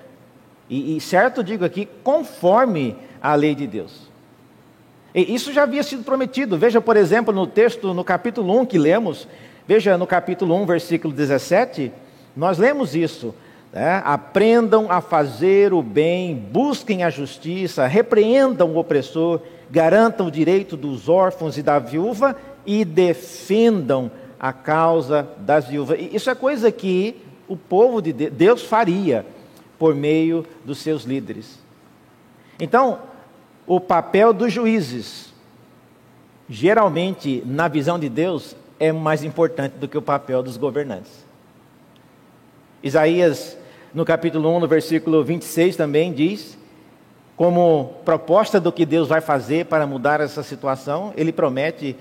e, 0.70 0.96
e 0.96 1.02
certo 1.02 1.44
digo 1.44 1.66
aqui, 1.66 1.88
conforme 2.04 2.96
a 3.22 3.36
lei 3.36 3.54
de 3.54 3.68
Deus. 3.68 4.10
E 5.14 5.34
isso 5.34 5.52
já 5.52 5.64
havia 5.64 5.82
sido 5.82 6.04
prometido. 6.04 6.58
Veja, 6.58 6.80
por 6.80 6.98
exemplo, 6.98 7.34
no 7.34 7.48
texto, 7.48 7.94
no 7.94 8.04
capítulo 8.04 8.60
1 8.60 8.66
que 8.66 8.78
lemos, 8.78 9.28
Veja 9.68 9.98
no 9.98 10.06
capítulo 10.06 10.56
1, 10.62 10.66
versículo 10.68 11.14
17, 11.14 11.92
nós 12.36 12.60
lemos 12.60 12.96
isso. 12.96 13.34
Né? 13.74 14.00
Aprendam 14.06 14.92
a 14.92 15.02
fazer 15.02 15.74
o 15.74 15.82
bem, 15.82 16.36
busquem 16.36 17.04
a 17.04 17.10
justiça, 17.10 17.88
repreendam 17.88 18.70
o 18.70 18.78
opressor, 18.78 19.42
garantam 19.72 20.28
o 20.28 20.32
direito 20.32 20.78
dos 20.78 21.10
órfãos 21.10 21.58
e 21.58 21.64
da 21.64 21.80
viúva 21.80 22.36
e 22.64 22.86
defendam 22.86 24.12
a 24.40 24.54
causa 24.54 25.28
das 25.40 25.68
viúvas. 25.68 26.00
Isso 26.12 26.30
é 26.30 26.36
coisa 26.36 26.72
que 26.72 27.16
o 27.48 27.58
povo 27.58 28.02
de 28.02 28.14
Deus 28.14 28.64
faria 28.64 29.26
por 29.80 29.96
meio 29.96 30.46
dos 30.64 30.78
seus 30.78 31.04
líderes. 31.04 31.60
Então, 32.60 33.00
o 33.66 33.80
papel 33.80 34.32
dos 34.32 34.54
juízes, 34.54 35.34
geralmente, 36.48 37.42
na 37.46 37.68
visão 37.68 37.98
de 37.98 38.10
Deus, 38.10 38.56
é 38.80 38.92
mais 38.92 39.24
importante 39.24 39.74
do 39.74 39.88
que 39.88 39.98
o 39.98 40.02
papel 40.02 40.44
dos 40.44 40.58
governantes. 40.58 41.26
Isaías, 42.84 43.58
no 43.94 44.06
capítulo 44.06 44.56
1, 44.58 44.60
no 44.60 44.68
versículo 44.68 45.24
26, 45.24 45.76
também 45.76 46.14
diz, 46.14 46.58
como 47.36 47.96
proposta 48.06 48.60
do 48.60 48.72
que 48.72 48.86
Deus 48.86 49.08
vai 49.08 49.22
fazer 49.22 49.66
para 49.66 49.88
mudar 49.88 50.22
essa 50.22 50.44
situação, 50.44 51.14
ele 51.18 51.32
promete, 51.32 51.96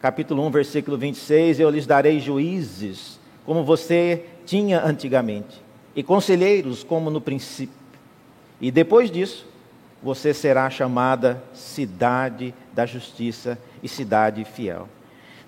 capítulo 0.00 0.46
1, 0.46 0.50
versículo 0.50 0.96
26, 0.96 1.60
eu 1.60 1.70
lhes 1.70 1.86
darei 1.86 2.20
juízes, 2.20 3.18
como 3.44 3.64
você 3.64 4.24
tinha 4.46 4.84
antigamente, 4.84 5.60
e 5.96 6.02
conselheiros, 6.02 6.84
como 6.84 7.10
no 7.10 7.20
princípio. 7.20 7.76
E 8.60 8.70
depois 8.70 9.10
disso, 9.10 9.46
você 10.02 10.32
será 10.32 10.70
chamada 10.70 11.42
cidade 11.52 12.54
da 12.72 12.86
justiça 12.86 13.58
e 13.82 13.88
cidade 13.88 14.44
fiel. 14.44 14.88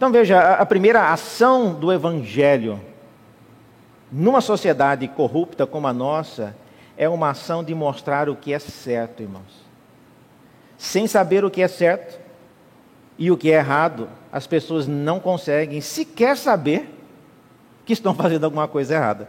Então 0.00 0.10
veja, 0.10 0.54
a 0.54 0.64
primeira 0.64 1.12
ação 1.12 1.74
do 1.74 1.92
Evangelho 1.92 2.80
numa 4.10 4.40
sociedade 4.40 5.06
corrupta 5.06 5.66
como 5.66 5.86
a 5.86 5.92
nossa 5.92 6.56
é 6.96 7.06
uma 7.06 7.28
ação 7.28 7.62
de 7.62 7.74
mostrar 7.74 8.26
o 8.26 8.34
que 8.34 8.54
é 8.54 8.58
certo, 8.58 9.22
irmãos. 9.22 9.62
Sem 10.78 11.06
saber 11.06 11.44
o 11.44 11.50
que 11.50 11.60
é 11.60 11.68
certo 11.68 12.18
e 13.18 13.30
o 13.30 13.36
que 13.36 13.52
é 13.52 13.56
errado, 13.56 14.08
as 14.32 14.46
pessoas 14.46 14.86
não 14.86 15.20
conseguem 15.20 15.82
sequer 15.82 16.34
saber 16.34 16.88
que 17.84 17.92
estão 17.92 18.14
fazendo 18.14 18.44
alguma 18.44 18.66
coisa 18.66 18.94
errada. 18.94 19.28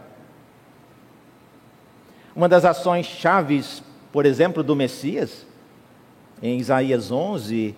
Uma 2.34 2.48
das 2.48 2.64
ações 2.64 3.04
chaves, 3.04 3.82
por 4.10 4.24
exemplo, 4.24 4.62
do 4.62 4.74
Messias, 4.74 5.46
em 6.42 6.58
Isaías 6.58 7.12
11, 7.12 7.76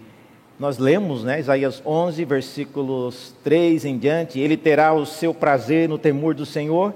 nós 0.58 0.78
lemos, 0.78 1.24
né, 1.24 1.40
Isaías 1.40 1.82
11, 1.84 2.24
versículos 2.24 3.34
3 3.42 3.84
em 3.84 3.98
diante, 3.98 4.38
ele 4.38 4.56
terá 4.56 4.92
o 4.92 5.04
seu 5.04 5.34
prazer 5.34 5.88
no 5.88 5.98
temor 5.98 6.34
do 6.34 6.46
Senhor 6.46 6.94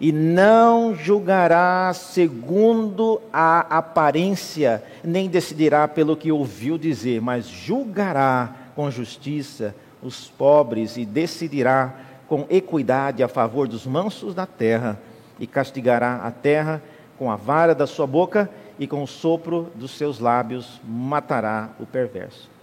e 0.00 0.12
não 0.12 0.94
julgará 0.94 1.92
segundo 1.92 3.20
a 3.32 3.60
aparência, 3.78 4.82
nem 5.02 5.28
decidirá 5.28 5.86
pelo 5.86 6.16
que 6.16 6.32
ouviu 6.32 6.76
dizer, 6.76 7.20
mas 7.20 7.46
julgará 7.46 8.54
com 8.74 8.90
justiça 8.90 9.74
os 10.02 10.28
pobres 10.28 10.96
e 10.96 11.04
decidirá 11.04 11.94
com 12.28 12.46
equidade 12.50 13.22
a 13.22 13.28
favor 13.28 13.66
dos 13.66 13.86
mansos 13.86 14.34
da 14.34 14.46
terra 14.46 15.00
e 15.38 15.46
castigará 15.46 16.16
a 16.16 16.30
terra 16.30 16.82
com 17.16 17.30
a 17.30 17.36
vara 17.36 17.74
da 17.74 17.86
sua 17.86 18.06
boca 18.06 18.50
e 18.78 18.86
com 18.86 19.02
o 19.02 19.06
sopro 19.06 19.68
dos 19.74 19.92
seus 19.92 20.20
lábios 20.20 20.80
matará 20.84 21.70
o 21.80 21.86
perverso. 21.86 22.57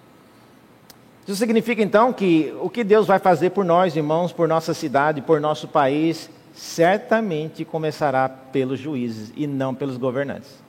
Isso 1.28 1.36
significa 1.36 1.82
então 1.82 2.14
que 2.14 2.54
o 2.62 2.70
que 2.70 2.84
Deus 2.84 3.08
vai 3.08 3.18
fazer 3.18 3.50
por 3.50 3.66
nós, 3.66 3.96
irmãos, 3.96 4.32
por 4.32 4.48
nossa 4.48 4.76
cidade, 4.76 5.22
por 5.22 5.42
nosso 5.42 5.68
país, 5.68 6.30
certamente 6.54 7.66
começará 7.66 8.30
pelos 8.30 8.80
juízes 8.80 9.34
e 9.36 9.48
não 9.48 9.74
pelos 9.74 9.98
governantes. 9.98 10.64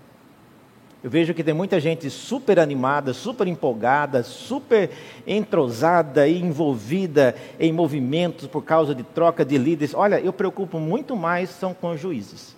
Eu 1.04 1.10
vejo 1.10 1.34
que 1.34 1.44
tem 1.44 1.54
muita 1.54 1.78
gente 1.78 2.08
super 2.10 2.58
animada, 2.58 3.12
super 3.12 3.46
empolgada, 3.46 4.22
super 4.22 4.90
entrosada 5.26 6.26
e 6.26 6.40
envolvida 6.40 7.36
em 7.60 7.70
movimentos 7.72 8.48
por 8.48 8.62
causa 8.62 8.94
de 8.94 9.02
troca 9.02 9.44
de 9.44 9.58
líderes. 9.58 9.94
Olha, 9.94 10.18
eu 10.18 10.32
preocupo 10.32 10.80
muito 10.80 11.14
mais 11.14 11.50
são 11.50 11.74
com 11.74 11.96
juízes. 11.96 12.56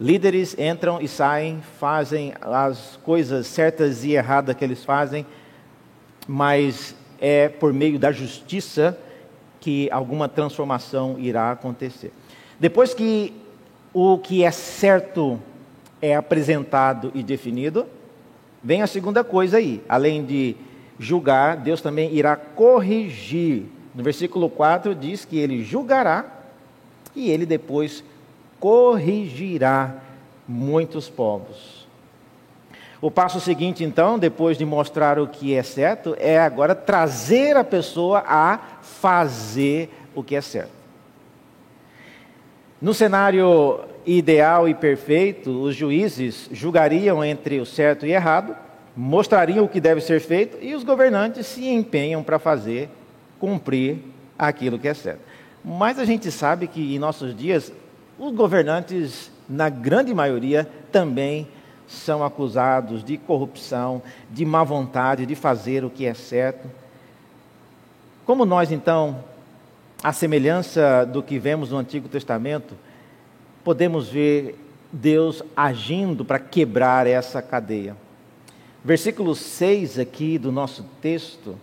Líderes 0.00 0.56
entram 0.58 1.00
e 1.00 1.06
saem, 1.06 1.62
fazem 1.78 2.32
as 2.40 2.98
coisas 3.04 3.46
certas 3.46 4.02
e 4.02 4.14
erradas 4.14 4.56
que 4.56 4.64
eles 4.64 4.82
fazem, 4.82 5.24
mas 6.26 6.94
é 7.20 7.48
por 7.48 7.72
meio 7.72 7.98
da 7.98 8.12
justiça 8.12 8.98
que 9.60 9.88
alguma 9.90 10.28
transformação 10.28 11.16
irá 11.18 11.52
acontecer. 11.52 12.12
Depois 12.58 12.94
que 12.94 13.32
o 13.94 14.18
que 14.18 14.42
é 14.42 14.50
certo 14.50 15.38
é 16.00 16.16
apresentado 16.16 17.12
e 17.14 17.22
definido, 17.22 17.86
vem 18.62 18.82
a 18.82 18.86
segunda 18.86 19.22
coisa 19.22 19.58
aí. 19.58 19.82
Além 19.88 20.24
de 20.24 20.56
julgar, 20.98 21.56
Deus 21.56 21.80
também 21.80 22.12
irá 22.14 22.34
corrigir. 22.36 23.66
No 23.94 24.02
versículo 24.02 24.48
4 24.48 24.94
diz 24.94 25.24
que 25.24 25.38
ele 25.38 25.62
julgará 25.62 26.44
e 27.14 27.30
ele 27.30 27.46
depois 27.46 28.02
corrigirá 28.58 29.96
muitos 30.48 31.08
povos. 31.08 31.81
O 33.02 33.10
passo 33.10 33.40
seguinte, 33.40 33.82
então, 33.82 34.16
depois 34.16 34.56
de 34.56 34.64
mostrar 34.64 35.18
o 35.18 35.26
que 35.26 35.54
é 35.54 35.62
certo, 35.64 36.14
é 36.20 36.38
agora 36.38 36.72
trazer 36.72 37.56
a 37.56 37.64
pessoa 37.64 38.22
a 38.24 38.60
fazer 38.80 39.90
o 40.14 40.22
que 40.22 40.36
é 40.36 40.40
certo. 40.40 40.70
No 42.80 42.94
cenário 42.94 43.80
ideal 44.06 44.68
e 44.68 44.74
perfeito, 44.74 45.50
os 45.50 45.74
juízes 45.74 46.48
julgariam 46.52 47.24
entre 47.24 47.58
o 47.58 47.66
certo 47.66 48.06
e 48.06 48.12
errado, 48.12 48.54
mostrariam 48.96 49.64
o 49.64 49.68
que 49.68 49.80
deve 49.80 50.00
ser 50.00 50.20
feito 50.20 50.56
e 50.60 50.72
os 50.72 50.84
governantes 50.84 51.48
se 51.48 51.68
empenham 51.68 52.22
para 52.22 52.38
fazer 52.38 52.88
cumprir 53.40 53.98
aquilo 54.38 54.78
que 54.78 54.86
é 54.86 54.94
certo. 54.94 55.22
Mas 55.64 55.98
a 55.98 56.04
gente 56.04 56.30
sabe 56.30 56.68
que 56.68 56.94
em 56.94 57.00
nossos 57.00 57.36
dias 57.36 57.72
os 58.16 58.32
governantes, 58.32 59.32
na 59.48 59.68
grande 59.68 60.14
maioria, 60.14 60.68
também 60.92 61.48
são 61.92 62.24
acusados 62.24 63.04
de 63.04 63.16
corrupção, 63.16 64.02
de 64.30 64.44
má 64.44 64.64
vontade, 64.64 65.26
de 65.26 65.34
fazer 65.34 65.84
o 65.84 65.90
que 65.90 66.06
é 66.06 66.14
certo. 66.14 66.68
Como 68.24 68.44
nós, 68.44 68.72
então, 68.72 69.22
a 70.02 70.12
semelhança 70.12 71.04
do 71.04 71.22
que 71.22 71.38
vemos 71.38 71.70
no 71.70 71.78
Antigo 71.78 72.08
Testamento, 72.08 72.74
podemos 73.62 74.08
ver 74.08 74.58
Deus 74.92 75.42
agindo 75.56 76.24
para 76.24 76.38
quebrar 76.38 77.06
essa 77.06 77.40
cadeia. 77.40 77.96
Versículo 78.84 79.34
6 79.34 79.98
aqui 79.98 80.38
do 80.38 80.50
nosso 80.50 80.84
texto 81.00 81.56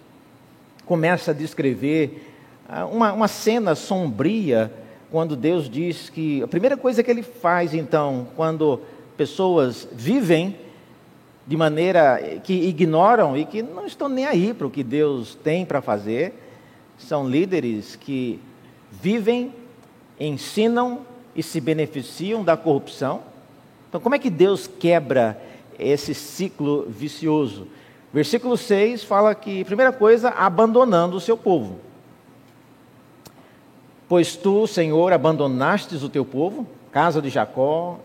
começa 0.86 1.32
a 1.32 1.34
descrever 1.34 2.34
ah, 2.68 2.86
uma, 2.86 3.12
uma 3.12 3.28
cena 3.28 3.76
sombria 3.76 4.72
quando 5.12 5.36
Deus 5.36 5.70
diz 5.70 6.10
que 6.10 6.42
a 6.42 6.48
primeira 6.48 6.78
coisa 6.78 7.04
que 7.04 7.12
ele 7.12 7.24
faz 7.24 7.74
então, 7.74 8.28
quando 8.36 8.82
pessoas 9.20 9.86
vivem 9.92 10.56
de 11.46 11.58
maneira 11.58 12.40
que 12.42 12.54
ignoram 12.54 13.36
e 13.36 13.44
que 13.44 13.62
não 13.62 13.86
estão 13.86 14.08
nem 14.08 14.26
aí 14.26 14.54
para 14.54 14.66
o 14.66 14.72
que 14.72 14.82
Deus 14.82 15.36
tem 15.36 15.66
para 15.66 15.82
fazer, 15.82 16.34
são 16.98 17.28
líderes 17.28 17.98
que 17.98 18.40
vivem, 18.90 19.54
ensinam 20.18 21.02
e 21.36 21.44
se 21.44 21.60
beneficiam 21.60 22.46
da 22.46 22.56
corrupção. 22.56 23.20
Então, 23.90 24.00
como 24.00 24.16
é 24.16 24.20
que 24.20 24.30
Deus 24.30 24.68
quebra 24.68 25.38
esse 25.78 26.14
ciclo 26.14 26.86
vicioso? 26.88 27.68
Versículo 28.14 28.56
6 28.56 29.04
fala 29.04 29.36
que, 29.36 29.66
primeira 29.66 29.92
coisa, 29.92 30.30
abandonando 30.30 31.18
o 31.18 31.20
seu 31.20 31.36
povo. 31.36 31.78
Pois 34.08 34.38
tu, 34.38 34.66
Senhor, 34.66 35.12
abandonastes 35.12 36.04
o 36.04 36.10
teu 36.10 36.24
povo, 36.24 36.66
casa 36.90 37.22
de 37.22 37.30
Jacó, 37.30 38.00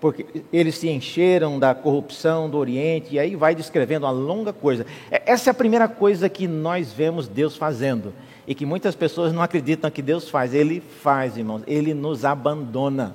porque 0.00 0.26
eles 0.52 0.76
se 0.76 0.88
encheram 0.88 1.58
da 1.58 1.74
corrupção 1.74 2.48
do 2.48 2.56
Oriente, 2.56 3.14
e 3.14 3.18
aí 3.18 3.34
vai 3.34 3.54
descrevendo 3.54 4.06
uma 4.06 4.12
longa 4.12 4.52
coisa. 4.52 4.86
É, 5.10 5.22
essa 5.26 5.50
é 5.50 5.52
a 5.52 5.54
primeira 5.54 5.88
coisa 5.88 6.28
que 6.28 6.46
nós 6.46 6.92
vemos 6.92 7.26
Deus 7.26 7.56
fazendo, 7.56 8.12
e 8.46 8.54
que 8.54 8.64
muitas 8.64 8.94
pessoas 8.94 9.32
não 9.32 9.42
acreditam 9.42 9.90
que 9.90 10.00
Deus 10.00 10.28
faz. 10.28 10.54
Ele 10.54 10.80
faz, 10.80 11.36
irmãos, 11.36 11.62
ele 11.66 11.94
nos 11.94 12.24
abandona. 12.24 13.14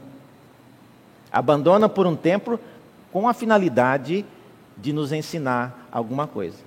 Abandona 1.32 1.88
por 1.88 2.06
um 2.06 2.16
tempo 2.16 2.60
com 3.12 3.28
a 3.28 3.34
finalidade 3.34 4.26
de 4.78 4.92
nos 4.92 5.12
ensinar 5.12 5.88
alguma 5.92 6.28
coisa. 6.28 6.58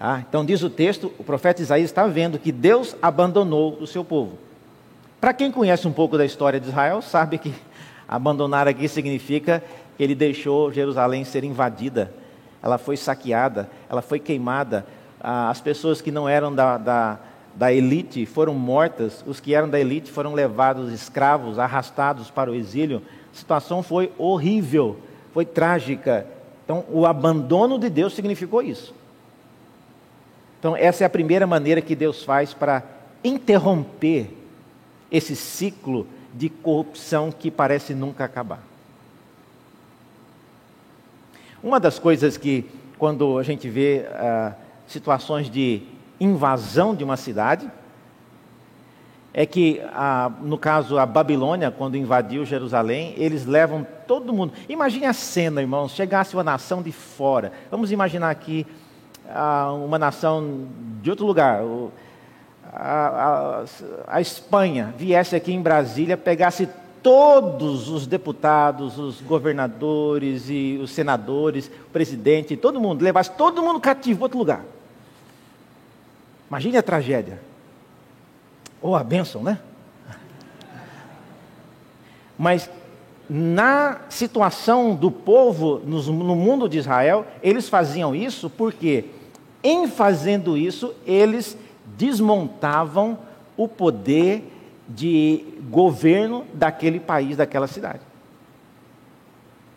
Ah, 0.00 0.22
então, 0.28 0.44
diz 0.44 0.62
o 0.62 0.68
texto, 0.68 1.12
o 1.16 1.22
profeta 1.22 1.62
Isaías 1.62 1.88
está 1.88 2.06
vendo 2.06 2.38
que 2.38 2.50
Deus 2.50 2.96
abandonou 3.00 3.78
o 3.80 3.86
seu 3.86 4.04
povo. 4.04 4.36
Para 5.20 5.32
quem 5.32 5.52
conhece 5.52 5.86
um 5.86 5.92
pouco 5.92 6.18
da 6.18 6.24
história 6.24 6.58
de 6.58 6.68
Israel, 6.68 7.00
sabe 7.00 7.38
que 7.38 7.54
abandonar 8.16 8.68
aqui 8.68 8.88
significa 8.88 9.62
que 9.96 10.02
ele 10.02 10.14
deixou 10.14 10.72
Jerusalém 10.72 11.24
ser 11.24 11.44
invadida, 11.44 12.12
ela 12.62 12.78
foi 12.78 12.96
saqueada, 12.96 13.68
ela 13.88 14.02
foi 14.02 14.18
queimada, 14.18 14.86
as 15.20 15.60
pessoas 15.60 16.00
que 16.00 16.10
não 16.10 16.28
eram 16.28 16.54
da, 16.54 16.76
da, 16.76 17.18
da 17.54 17.72
elite 17.72 18.26
foram 18.26 18.54
mortas, 18.54 19.24
os 19.26 19.40
que 19.40 19.54
eram 19.54 19.68
da 19.68 19.80
elite 19.80 20.10
foram 20.10 20.34
levados 20.34 20.92
escravos, 20.92 21.58
arrastados 21.58 22.30
para 22.30 22.50
o 22.50 22.54
exílio. 22.54 23.02
A 23.32 23.36
situação 23.36 23.82
foi 23.82 24.12
horrível, 24.18 24.98
foi 25.32 25.44
trágica. 25.44 26.26
Então, 26.64 26.84
o 26.90 27.06
abandono 27.06 27.78
de 27.78 27.88
Deus 27.88 28.14
significou 28.14 28.62
isso. 28.62 28.94
Então, 30.58 30.76
essa 30.76 31.04
é 31.04 31.06
a 31.06 31.10
primeira 31.10 31.46
maneira 31.46 31.80
que 31.80 31.94
Deus 31.94 32.22
faz 32.24 32.52
para 32.52 32.82
interromper 33.24 34.30
esse 35.10 35.34
ciclo 35.34 36.06
de 36.32 36.48
corrupção 36.48 37.30
que 37.30 37.50
parece 37.50 37.94
nunca 37.94 38.24
acabar. 38.24 38.62
Uma 41.62 41.78
das 41.78 41.98
coisas 41.98 42.36
que, 42.36 42.68
quando 42.98 43.38
a 43.38 43.42
gente 43.42 43.68
vê 43.68 44.06
ah, 44.12 44.54
situações 44.86 45.48
de 45.48 45.82
invasão 46.18 46.94
de 46.94 47.04
uma 47.04 47.16
cidade, 47.16 47.70
é 49.34 49.46
que, 49.46 49.80
ah, 49.92 50.30
no 50.42 50.58
caso, 50.58 50.98
a 50.98 51.06
Babilônia, 51.06 51.70
quando 51.70 51.96
invadiu 51.96 52.44
Jerusalém, 52.44 53.14
eles 53.16 53.46
levam 53.46 53.86
todo 54.06 54.32
mundo. 54.32 54.52
Imagine 54.68 55.06
a 55.06 55.12
cena, 55.12 55.60
irmãos, 55.60 55.92
chegasse 55.92 56.34
uma 56.34 56.44
nação 56.44 56.82
de 56.82 56.92
fora. 56.92 57.52
Vamos 57.70 57.92
imaginar 57.92 58.30
aqui 58.30 58.66
ah, 59.30 59.72
uma 59.72 59.98
nação 59.98 60.66
de 61.00 61.08
outro 61.10 61.24
lugar. 61.24 61.62
O, 61.62 61.90
a, 62.72 63.64
a, 64.06 64.20
Espanha 64.20 64.94
viesse 64.96 65.36
aqui 65.36 65.52
em 65.52 65.60
Brasília, 65.60 66.16
pegasse 66.16 66.68
todos 67.02 67.88
os 67.88 68.06
deputados, 68.06 68.98
os 68.98 69.20
governadores 69.20 70.44
e 70.48 70.78
os 70.82 70.90
senadores, 70.90 71.66
o 71.66 71.90
presidente, 71.92 72.56
todo 72.56 72.80
mundo, 72.80 73.02
levasse 73.02 73.30
todo 73.32 73.62
mundo 73.62 73.78
cativo 73.78 74.22
outro 74.22 74.38
lugar. 74.38 74.64
Imagine 76.48 76.78
a 76.78 76.82
tragédia. 76.82 77.40
Ou 78.80 78.96
a 78.96 79.04
bênção, 79.04 79.42
né? 79.42 79.58
Mas 82.38 82.70
na 83.28 84.00
situação 84.08 84.94
do 84.94 85.10
povo 85.10 85.80
no 85.84 86.34
mundo 86.34 86.68
de 86.68 86.78
Israel, 86.78 87.26
eles 87.42 87.68
faziam 87.68 88.14
isso 88.14 88.50
porque, 88.50 89.06
em 89.62 89.86
fazendo 89.86 90.56
isso, 90.56 90.94
eles 91.06 91.56
desmontavam 91.84 93.18
o 93.56 93.68
poder 93.68 94.50
de 94.88 95.44
governo 95.70 96.44
daquele 96.52 97.00
país, 97.00 97.36
daquela 97.36 97.66
cidade. 97.66 98.00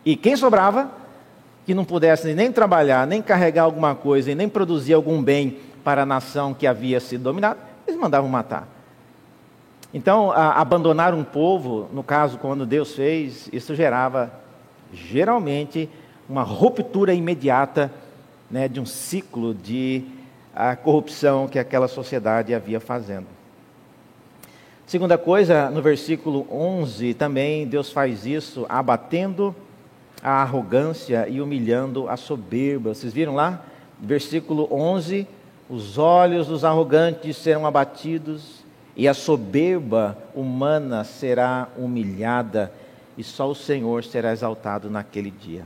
E 0.06 0.16
quem 0.16 0.36
sobrava, 0.36 0.92
que 1.66 1.74
não 1.74 1.86
pudesse 1.86 2.34
nem 2.34 2.52
trabalhar, 2.52 3.08
nem 3.08 3.22
carregar 3.22 3.64
alguma 3.64 3.96
coisa 3.96 4.32
e 4.32 4.36
nem 4.36 4.48
produzir 4.48 4.94
algum 4.94 5.22
bem 5.22 5.60
para 5.84 6.04
a 6.04 6.06
nação 6.06 6.54
que 6.54 6.68
havia 6.68 7.00
sido 7.00 7.24
dominada, 7.24 7.60
eles 7.88 8.00
mandavam 8.00 8.30
matar. 8.30 8.68
Então, 9.94 10.32
a, 10.32 10.60
abandonar 10.60 11.14
um 11.14 11.24
povo, 11.24 11.88
no 11.94 12.04
caso, 12.04 12.38
quando 12.38 12.66
Deus 12.66 12.94
fez, 12.94 13.50
isso 13.54 13.74
gerava, 13.74 14.32
geralmente, 14.94 15.90
uma 16.28 16.44
ruptura 16.44 17.14
imediata 17.14 17.92
né, 18.50 18.68
de 18.68 18.80
um 18.80 18.86
ciclo 18.86 19.54
de 19.54 20.04
a 20.56 20.76
corrupção 20.76 21.48
que 21.48 21.60
aquela 21.60 21.88
sociedade 21.88 22.56
havia 22.56 22.80
fazendo. 22.80 23.28
Segunda 24.88 25.18
coisa, 25.18 25.70
no 25.70 25.82
versículo 25.82 26.48
11, 26.50 27.14
também 27.16 27.68
Deus 27.68 27.92
faz 27.92 28.26
isso 28.26 28.66
abatendo 28.70 29.54
a 30.24 30.42
arrogância 30.42 31.28
e 31.28 31.42
humilhando 31.42 32.08
a 32.08 32.16
soberba. 32.16 32.94
Vocês 32.94 33.12
viram 33.12 33.36
lá? 33.36 33.66
Versículo 34.00 34.68
11: 34.72 35.28
os 35.70 35.98
olhos 35.98 36.48
dos 36.48 36.64
arrogantes 36.64 37.36
serão 37.36 37.66
abatidos 37.66 38.64
e 38.96 39.08
a 39.08 39.14
soberba 39.14 40.18
humana 40.34 41.04
será 41.04 41.68
humilhada, 41.78 42.72
e 43.18 43.24
só 43.24 43.50
o 43.50 43.56
Senhor 43.56 44.04
será 44.04 44.32
exaltado 44.32 44.90
naquele 44.90 45.32
dia. 45.32 45.66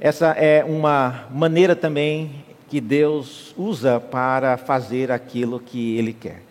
Essa 0.00 0.28
é 0.28 0.64
uma 0.64 1.26
maneira 1.30 1.74
também 1.74 2.44
que 2.68 2.80
Deus 2.80 3.52
usa 3.56 3.98
para 3.98 4.56
fazer 4.56 5.10
aquilo 5.10 5.58
que 5.58 5.96
Ele 5.96 6.12
quer. 6.12 6.42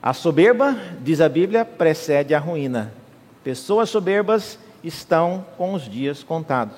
A 0.00 0.12
soberba, 0.12 0.76
diz 1.02 1.20
a 1.20 1.28
Bíblia, 1.28 1.64
precede 1.64 2.34
a 2.34 2.38
ruína. 2.38 2.92
Pessoas 3.42 3.90
soberbas 3.90 4.58
estão 4.84 5.44
com 5.56 5.74
os 5.74 5.90
dias 5.90 6.22
contados. 6.22 6.76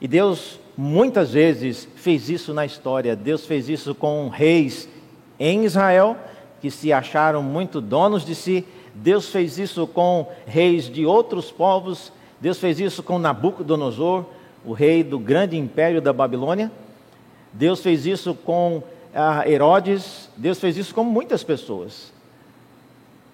E 0.00 0.08
Deus 0.08 0.58
muitas 0.76 1.32
vezes 1.32 1.86
fez 1.96 2.30
isso 2.30 2.54
na 2.54 2.64
história. 2.64 3.14
Deus 3.14 3.44
fez 3.44 3.68
isso 3.68 3.94
com 3.94 4.28
reis 4.28 4.88
em 5.38 5.64
Israel 5.64 6.16
que 6.62 6.70
se 6.70 6.92
acharam 6.92 7.42
muito 7.42 7.80
donos 7.80 8.24
de 8.24 8.34
si. 8.34 8.64
Deus 8.94 9.28
fez 9.28 9.58
isso 9.58 9.86
com 9.86 10.30
reis 10.46 10.84
de 10.88 11.04
outros 11.04 11.50
povos. 11.50 12.12
Deus 12.42 12.58
fez 12.58 12.80
isso 12.80 13.04
com 13.04 13.20
Nabucodonosor, 13.20 14.24
o 14.64 14.72
rei 14.72 15.04
do 15.04 15.16
grande 15.16 15.56
império 15.56 16.02
da 16.02 16.12
Babilônia. 16.12 16.72
Deus 17.52 17.80
fez 17.80 18.04
isso 18.04 18.34
com 18.34 18.82
ah, 19.14 19.48
Herodes. 19.48 20.28
Deus 20.36 20.58
fez 20.58 20.76
isso 20.76 20.92
com 20.92 21.04
muitas 21.04 21.44
pessoas. 21.44 22.12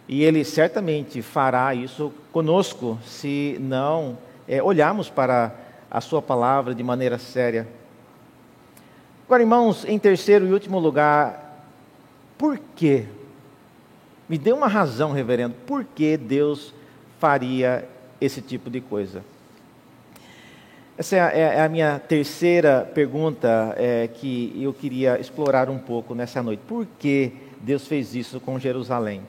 E 0.07 0.23
Ele 0.23 0.45
certamente 0.45 1.23
fará 1.23 1.75
isso 1.75 2.13
conosco 2.31 2.99
se 3.03 3.57
não 3.59 4.19
é, 4.47 4.63
olharmos 4.63 5.09
para 5.09 5.55
a 5.91 6.03
Sua 6.03 6.21
palavra 6.21 6.75
de 6.75 6.83
maneira 6.83 7.17
séria. 7.17 7.67
Agora, 9.25 9.43
irmãos, 9.43 9.87
em 9.87 9.99
terceiro 9.99 10.47
e 10.47 10.53
último 10.53 10.79
lugar, 10.79 11.65
por 12.37 12.61
quê? 12.77 13.07
Me 14.29 14.37
dê 14.37 14.53
uma 14.53 14.69
razão, 14.69 15.13
reverendo, 15.13 15.55
por 15.67 15.83
que 15.83 16.19
Deus 16.19 16.75
faria 17.19 17.89
esse 18.21 18.41
tipo 18.41 18.69
de 18.71 18.81
coisa? 18.81 19.23
Essa 20.97 21.17
é 21.17 21.21
a, 21.21 21.31
é 21.31 21.61
a 21.61 21.69
minha 21.69 21.99
terceira 21.99 22.89
pergunta 22.93 23.73
é, 23.77 24.09
que 24.09 24.53
eu 24.61 24.73
queria 24.73 25.21
explorar 25.21 25.71
um 25.71 25.79
pouco 25.79 26.15
nessa 26.15 26.43
noite. 26.43 26.61
Por 26.67 26.87
que 26.99 27.33
Deus 27.61 27.87
fez 27.87 28.17
isso 28.17 28.41
com 28.41 28.59
Jerusalém? 28.59 29.23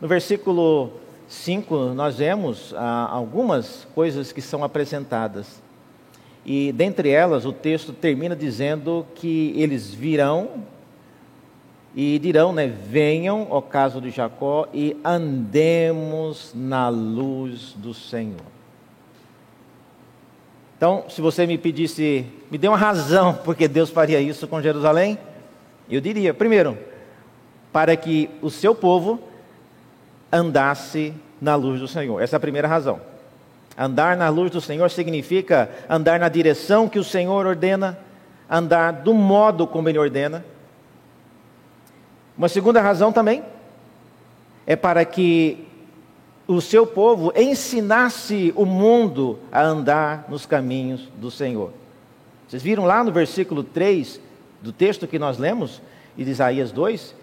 No 0.00 0.08
versículo 0.08 0.92
5, 1.28 1.94
nós 1.94 2.16
vemos 2.16 2.74
ah, 2.76 3.08
algumas 3.10 3.86
coisas 3.94 4.32
que 4.32 4.40
são 4.40 4.64
apresentadas. 4.64 5.60
E 6.44 6.72
dentre 6.72 7.10
elas, 7.10 7.44
o 7.44 7.52
texto 7.52 7.92
termina 7.92 8.34
dizendo 8.34 9.06
que 9.14 9.54
eles 9.56 9.92
virão 9.94 10.64
e 11.94 12.18
dirão, 12.18 12.52
né, 12.52 12.66
venham 12.66 13.48
ao 13.50 13.60
caso 13.60 14.00
de 14.00 14.10
Jacó 14.10 14.66
e 14.72 14.96
andemos 15.04 16.52
na 16.54 16.88
luz 16.88 17.74
do 17.76 17.92
Senhor. 17.92 18.40
Então, 20.76 21.04
se 21.08 21.20
você 21.20 21.46
me 21.46 21.58
pedisse, 21.58 22.26
me 22.50 22.56
dê 22.58 22.66
uma 22.66 22.78
razão 22.78 23.34
porque 23.44 23.68
Deus 23.68 23.90
faria 23.90 24.20
isso 24.20 24.48
com 24.48 24.62
Jerusalém, 24.62 25.18
eu 25.88 26.00
diria, 26.00 26.32
primeiro, 26.32 26.78
para 27.72 27.94
que 27.96 28.30
o 28.40 28.50
seu 28.50 28.74
povo 28.74 29.20
andasse 30.32 31.12
na 31.40 31.54
luz 31.54 31.78
do 31.78 31.86
Senhor. 31.86 32.20
Essa 32.20 32.36
é 32.36 32.38
a 32.38 32.40
primeira 32.40 32.66
razão. 32.66 33.00
Andar 33.76 34.16
na 34.16 34.28
luz 34.28 34.50
do 34.50 34.60
Senhor 34.60 34.90
significa 34.90 35.70
andar 35.88 36.18
na 36.18 36.28
direção 36.28 36.88
que 36.88 36.98
o 36.98 37.04
Senhor 37.04 37.46
ordena, 37.46 37.98
andar 38.48 38.92
do 38.92 39.12
modo 39.12 39.66
como 39.66 39.88
Ele 39.88 39.98
ordena. 39.98 40.44
Uma 42.36 42.48
segunda 42.48 42.80
razão 42.80 43.12
também 43.12 43.42
é 44.66 44.74
para 44.74 45.04
que 45.04 45.66
o 46.46 46.60
seu 46.60 46.86
povo 46.86 47.32
ensinasse 47.36 48.52
o 48.56 48.64
mundo 48.64 49.38
a 49.50 49.62
andar 49.62 50.26
nos 50.28 50.46
caminhos 50.46 51.08
do 51.16 51.30
Senhor. 51.30 51.72
Vocês 52.48 52.62
viram 52.62 52.84
lá 52.84 53.02
no 53.04 53.12
versículo 53.12 53.62
3 53.62 54.20
do 54.60 54.72
texto 54.72 55.06
que 55.06 55.18
nós 55.18 55.38
lemos, 55.38 55.80
de 56.16 56.28
Isaías 56.28 56.72
2? 56.72 57.14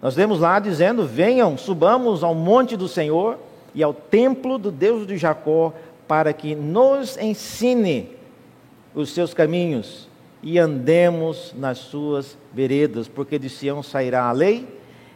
Nós 0.00 0.16
lemos 0.16 0.40
lá 0.40 0.58
dizendo: 0.58 1.06
Venham, 1.06 1.56
subamos 1.56 2.22
ao 2.22 2.34
monte 2.34 2.76
do 2.76 2.88
Senhor 2.88 3.38
e 3.74 3.82
ao 3.82 3.92
templo 3.92 4.58
do 4.58 4.70
Deus 4.70 5.06
de 5.06 5.16
Jacó, 5.16 5.72
para 6.06 6.32
que 6.32 6.54
nos 6.54 7.16
ensine 7.18 8.10
os 8.94 9.10
seus 9.10 9.34
caminhos 9.34 10.07
e 10.42 10.58
andemos 10.58 11.54
nas 11.56 11.78
suas 11.78 12.36
veredas, 12.52 13.08
porque 13.08 13.38
de 13.38 13.48
Sião 13.48 13.82
sairá 13.82 14.24
a 14.24 14.32
lei 14.32 14.68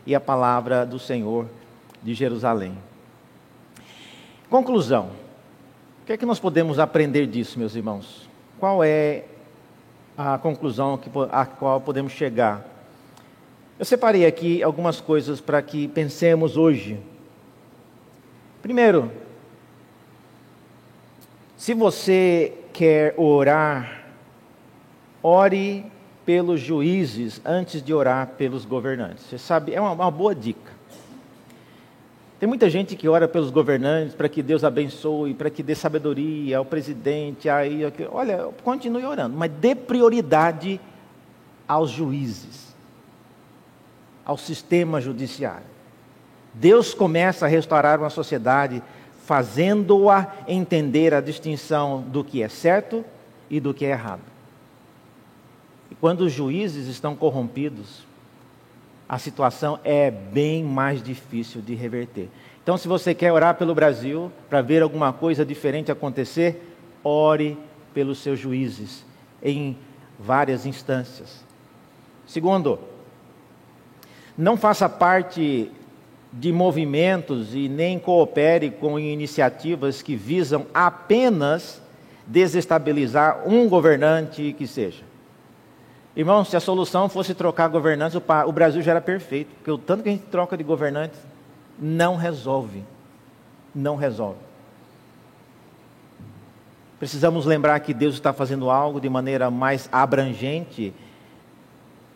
e 0.06 0.14
a 0.14 0.20
palavra 0.20 0.84
do 0.84 0.98
Senhor 0.98 1.46
de 2.02 2.14
Jerusalém. 2.14 2.76
Conclusão. 4.50 5.10
O 6.02 6.06
que 6.06 6.12
é 6.12 6.16
que 6.16 6.26
nós 6.26 6.40
podemos 6.40 6.78
aprender 6.78 7.26
disso, 7.26 7.58
meus 7.58 7.76
irmãos? 7.76 8.28
Qual 8.58 8.82
é 8.82 9.24
a 10.18 10.36
conclusão 10.38 10.98
a 11.30 11.46
qual 11.46 11.80
podemos 11.80 12.12
chegar? 12.12 12.66
Eu 13.78 13.84
separei 13.84 14.26
aqui 14.26 14.62
algumas 14.62 15.00
coisas 15.00 15.40
para 15.40 15.62
que 15.62 15.88
pensemos 15.88 16.56
hoje. 16.56 17.00
Primeiro, 18.60 19.10
se 21.56 21.74
você 21.74 22.52
quer 22.72 23.14
orar, 23.16 24.01
ore 25.22 25.84
pelos 26.24 26.60
juízes 26.60 27.40
antes 27.44 27.82
de 27.82 27.92
orar 27.92 28.28
pelos 28.38 28.64
governantes. 28.64 29.24
Você 29.24 29.38
sabe, 29.38 29.74
é 29.74 29.80
uma, 29.80 29.92
uma 29.92 30.10
boa 30.10 30.34
dica. 30.34 30.72
Tem 32.38 32.48
muita 32.48 32.68
gente 32.68 32.96
que 32.96 33.08
ora 33.08 33.28
pelos 33.28 33.50
governantes 33.50 34.16
para 34.16 34.28
que 34.28 34.42
Deus 34.42 34.64
abençoe, 34.64 35.32
para 35.32 35.48
que 35.48 35.62
dê 35.62 35.76
sabedoria 35.76 36.58
ao 36.58 36.64
presidente. 36.64 37.48
Aí, 37.48 37.82
olha, 38.10 38.48
continue 38.64 39.04
orando, 39.04 39.36
mas 39.36 39.50
dê 39.52 39.76
prioridade 39.76 40.80
aos 41.68 41.90
juízes, 41.90 42.74
ao 44.24 44.36
sistema 44.36 45.00
judiciário. 45.00 45.66
Deus 46.52 46.92
começa 46.92 47.46
a 47.46 47.48
restaurar 47.48 48.00
uma 48.00 48.10
sociedade 48.10 48.82
fazendo-a 49.24 50.34
entender 50.48 51.14
a 51.14 51.20
distinção 51.20 52.02
do 52.02 52.24
que 52.24 52.42
é 52.42 52.48
certo 52.48 53.04
e 53.48 53.60
do 53.60 53.72
que 53.72 53.84
é 53.84 53.90
errado. 53.90 54.31
E 55.92 55.94
quando 55.94 56.22
os 56.22 56.32
juízes 56.32 56.88
estão 56.88 57.14
corrompidos, 57.14 58.06
a 59.06 59.18
situação 59.18 59.78
é 59.84 60.10
bem 60.10 60.64
mais 60.64 61.02
difícil 61.02 61.60
de 61.60 61.74
reverter. 61.74 62.30
Então, 62.62 62.78
se 62.78 62.88
você 62.88 63.14
quer 63.14 63.30
orar 63.30 63.56
pelo 63.56 63.74
Brasil, 63.74 64.32
para 64.48 64.62
ver 64.62 64.80
alguma 64.80 65.12
coisa 65.12 65.44
diferente 65.44 65.92
acontecer, 65.92 66.76
ore 67.04 67.58
pelos 67.92 68.20
seus 68.20 68.38
juízes 68.38 69.04
em 69.42 69.76
várias 70.18 70.64
instâncias. 70.64 71.44
Segundo, 72.26 72.78
não 74.34 74.56
faça 74.56 74.88
parte 74.88 75.70
de 76.32 76.52
movimentos 76.54 77.54
e 77.54 77.68
nem 77.68 77.98
coopere 77.98 78.70
com 78.70 78.98
iniciativas 78.98 80.00
que 80.00 80.16
visam 80.16 80.64
apenas 80.72 81.82
desestabilizar 82.26 83.46
um 83.46 83.68
governante 83.68 84.54
que 84.56 84.66
seja. 84.66 85.11
Irmãos, 86.14 86.48
se 86.48 86.56
a 86.56 86.60
solução 86.60 87.08
fosse 87.08 87.34
trocar 87.34 87.68
governantes, 87.68 88.20
o 88.46 88.52
Brasil 88.52 88.82
já 88.82 88.90
era 88.90 89.00
perfeito, 89.00 89.48
porque 89.56 89.70
o 89.70 89.78
tanto 89.78 90.02
que 90.02 90.10
a 90.10 90.12
gente 90.12 90.26
troca 90.26 90.56
de 90.56 90.62
governantes 90.62 91.18
não 91.78 92.16
resolve. 92.16 92.84
Não 93.74 93.96
resolve. 93.96 94.38
Precisamos 96.98 97.46
lembrar 97.46 97.80
que 97.80 97.94
Deus 97.94 98.14
está 98.14 98.32
fazendo 98.32 98.70
algo 98.70 99.00
de 99.00 99.08
maneira 99.08 99.50
mais 99.50 99.88
abrangente. 99.90 100.92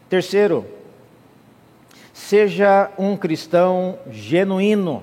Terceiro, 0.08 0.66
seja 2.12 2.90
um 2.98 3.16
cristão 3.16 3.98
genuíno, 4.10 5.02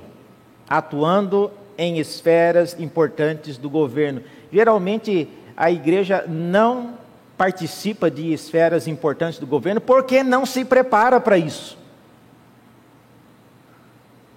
atuando 0.70 1.52
em 1.78 1.98
esferas 1.98 2.80
importantes 2.80 3.58
do 3.58 3.70
governo. 3.70 4.22
Geralmente, 4.52 5.28
a 5.58 5.72
igreja 5.72 6.24
não 6.28 7.02
participa 7.38 8.10
de 8.10 8.32
esferas 8.32 8.88
importantes 8.88 9.40
do 9.40 9.48
governo 9.48 9.82
porque 9.82 10.24
não 10.24 10.46
se 10.46 10.64
prepara 10.64 11.20
para 11.20 11.38
isso. 11.38 11.78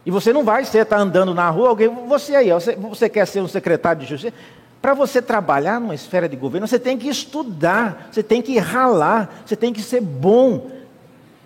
E 0.04 0.10
você 0.10 0.32
não 0.32 0.44
vai 0.44 0.62
estar 0.62 0.84
tá 0.84 0.98
andando 0.98 1.34
na 1.34 1.50
rua, 1.50 1.68
alguém, 1.68 1.88
você 1.88 2.36
aí, 2.36 2.50
você, 2.50 2.76
você 2.76 3.08
quer 3.08 3.26
ser 3.26 3.40
um 3.40 3.48
secretário 3.48 4.02
de 4.02 4.06
justiça? 4.06 4.32
Para 4.80 4.94
você 4.94 5.20
trabalhar 5.20 5.80
numa 5.80 5.96
esfera 5.96 6.28
de 6.28 6.36
governo, 6.36 6.68
você 6.68 6.78
tem 6.78 6.96
que 6.96 7.08
estudar, 7.08 8.08
você 8.12 8.22
tem 8.22 8.40
que 8.40 8.56
ralar, 8.58 9.42
você 9.44 9.56
tem 9.56 9.72
que 9.72 9.82
ser 9.82 10.00
bom. 10.00 10.70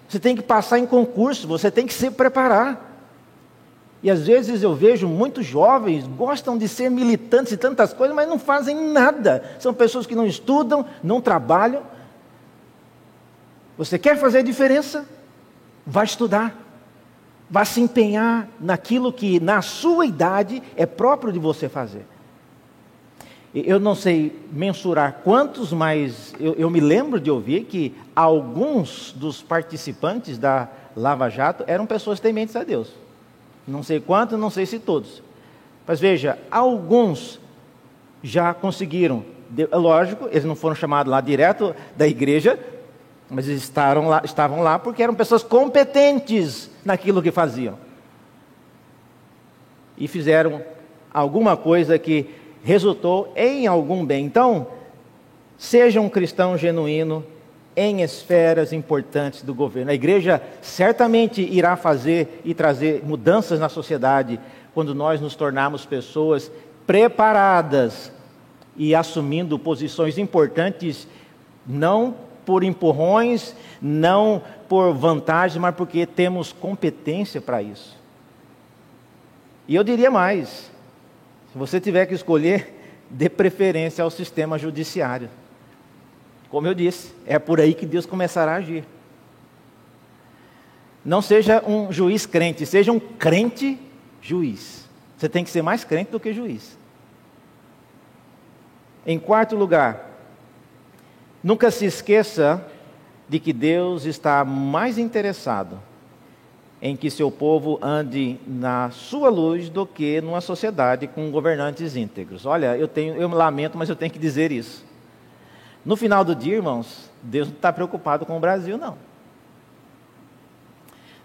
você 0.07 0.19
tem 0.19 0.37
que 0.37 0.43
passar 0.43 0.79
em 0.79 0.85
concurso, 0.85 1.49
você 1.49 1.71
tem 1.71 1.87
que 1.87 1.95
se 1.95 2.11
preparar. 2.11 2.89
E 4.03 4.11
às 4.11 4.27
vezes 4.27 4.63
eu 4.63 4.75
vejo 4.75 5.07
muitos 5.07 5.45
jovens 5.45 6.07
gostam 6.07 6.57
de 6.57 6.67
ser 6.67 6.91
militantes 6.91 7.53
e 7.53 7.57
tantas 7.57 7.93
coisas, 7.93 8.17
mas 8.17 8.29
não 8.29 8.39
fazem 8.39 8.93
nada. 8.93 9.45
São 9.59 9.75
pessoas 9.75 10.07
que 10.07 10.15
não 10.15 10.27
estudam, 10.27 10.87
não 11.03 11.21
trabalham. 11.21 11.83
Você 13.77 13.99
quer 13.99 14.17
fazer 14.19 14.43
diferença? 14.43 15.07
Vá 15.87 16.03
estudar. 16.03 16.55
Vá 17.51 17.65
se 17.65 17.81
empenhar 17.81 18.49
naquilo 18.59 19.13
que 19.13 19.41
na 19.41 19.61
sua 19.61 20.07
idade 20.07 20.63
é 20.77 20.87
próprio 20.87 21.33
de 21.33 21.39
você 21.39 21.69
fazer. 21.69 22.07
Eu 23.53 23.81
não 23.81 23.97
sei 23.97 24.39
mensurar 24.53 25.23
quantos, 25.25 25.73
mas 25.73 26.33
eu, 26.39 26.55
eu, 26.55 26.71
me 26.71 26.79
lembro 26.79 27.19
de 27.19 27.31
ouvir 27.31 27.65
que 27.65 27.93
alguns 28.15 29.13
dos 29.13 29.43
participantes 29.43 30.39
da 30.39 30.69
Lava 30.97 31.29
Jato 31.29 31.65
eram 31.67 31.85
pessoas 31.85 32.21
tementes 32.21 32.55
a 32.55 32.63
Deus. 32.63 32.93
Não 33.71 33.83
sei 33.83 34.01
quantos, 34.01 34.39
não 34.39 34.51
sei 34.51 34.66
se 34.66 34.79
todos. 34.79 35.23
Mas 35.87 36.01
veja, 36.01 36.39
alguns 36.51 37.41
já 38.23 38.53
conseguiram. 38.53 39.25
Lógico, 39.73 40.29
eles 40.31 40.45
não 40.45 40.55
foram 40.55 40.75
chamados 40.75 41.11
lá 41.11 41.21
direto 41.21 41.75
da 41.97 42.07
igreja, 42.07 42.59
mas 43.29 43.49
eles 43.49 43.62
estavam 43.62 44.09
lá, 44.09 44.23
estavam 44.25 44.62
lá 44.62 44.79
porque 44.79 45.03
eram 45.03 45.14
pessoas 45.14 45.43
competentes 45.43 46.71
naquilo 46.85 47.23
que 47.23 47.31
faziam. 47.31 47.79
E 49.97 50.07
fizeram 50.07 50.62
alguma 51.12 51.57
coisa 51.57 51.99
que 51.99 52.31
resultou 52.62 53.33
em 53.37 53.66
algum 53.66 54.05
bem. 54.05 54.25
Então, 54.25 54.66
seja 55.59 56.01
um 56.01 56.09
cristão 56.09 56.57
genuíno 56.57 57.25
em 57.81 58.03
esferas 58.03 58.74
importantes 58.74 59.41
do 59.41 59.55
governo. 59.55 59.91
A 59.91 59.95
igreja 59.95 60.43
certamente 60.61 61.41
irá 61.41 61.76
fazer 61.76 62.43
e 62.45 62.53
trazer 62.53 63.03
mudanças 63.03 63.59
na 63.59 63.70
sociedade 63.70 64.39
quando 64.74 64.95
nós 64.95 65.18
nos 65.18 65.35
tornarmos 65.35 65.87
pessoas 65.87 66.53
preparadas 66.87 68.12
e 68.76 68.95
assumindo 68.95 69.59
posições 69.59 70.18
importantes, 70.18 71.09
não 71.66 72.14
por 72.45 72.62
empurrões, 72.62 73.57
não 73.81 74.43
por 74.68 74.93
vantagem, 74.93 75.59
mas 75.59 75.74
porque 75.74 76.05
temos 76.05 76.53
competência 76.53 77.41
para 77.41 77.62
isso. 77.62 77.97
E 79.66 79.74
eu 79.74 79.83
diria 79.83 80.11
mais: 80.11 80.70
se 81.51 81.57
você 81.57 81.81
tiver 81.81 82.05
que 82.05 82.14
escolher, 82.14 82.78
dê 83.09 83.31
preferência 83.31 84.05
ao 84.05 84.11
sistema 84.11 84.59
judiciário. 84.59 85.31
Como 86.51 86.67
eu 86.67 86.75
disse, 86.75 87.15
é 87.25 87.39
por 87.39 87.61
aí 87.61 87.73
que 87.73 87.87
Deus 87.87 88.05
começará 88.05 88.53
a 88.53 88.57
agir. 88.57 88.85
Não 91.05 91.23
seja 91.23 91.63
um 91.67 91.93
juiz 91.93 92.27
crente, 92.27 92.67
seja 92.67 92.93
um 92.93 92.99
crente 92.99 93.79
juiz. 94.21 94.89
Você 95.17 95.29
tem 95.29 95.45
que 95.45 95.51
ser 95.51 95.63
mais 95.63 95.85
crente 95.85 96.11
do 96.11 96.21
que 96.21 96.33
juiz. 96.33 96.77
Em 99.07 99.19
quarto 99.19 99.57
lugar, 99.57 100.11
nunca 101.43 101.71
se 101.71 101.87
esqueça 101.87 102.67
de 103.29 103.39
que 103.39 103.53
Deus 103.53 104.05
está 104.05 104.45
mais 104.45 104.99
interessado 104.99 105.81
em 106.83 106.97
que 106.97 107.11
seu 107.11 107.31
povo 107.31 107.79
ande 107.83 108.39
na 108.47 108.91
sua 108.91 109.29
luz 109.29 109.69
do 109.69 109.87
que 109.87 110.21
numa 110.21 110.41
sociedade 110.41 111.07
com 111.07 111.31
governantes 111.31 111.95
íntegros. 111.95 112.47
Olha, 112.47 112.77
eu 112.77 112.89
tenho, 112.89 113.15
eu 113.15 113.29
me 113.29 113.35
lamento, 113.35 113.79
mas 113.79 113.89
eu 113.89 113.97
tenho 113.97 114.11
que 114.11 114.19
dizer 114.19 114.51
isso. 114.51 114.89
No 115.85 115.97
final 115.97 116.24
do 116.24 116.35
dia, 116.35 116.57
irmãos, 116.57 117.11
Deus 117.22 117.49
não 117.49 117.57
está 117.57 117.72
preocupado 117.72 118.26
com 118.26 118.37
o 118.37 118.41
Brasil, 118.41 118.76
não. 118.76 118.97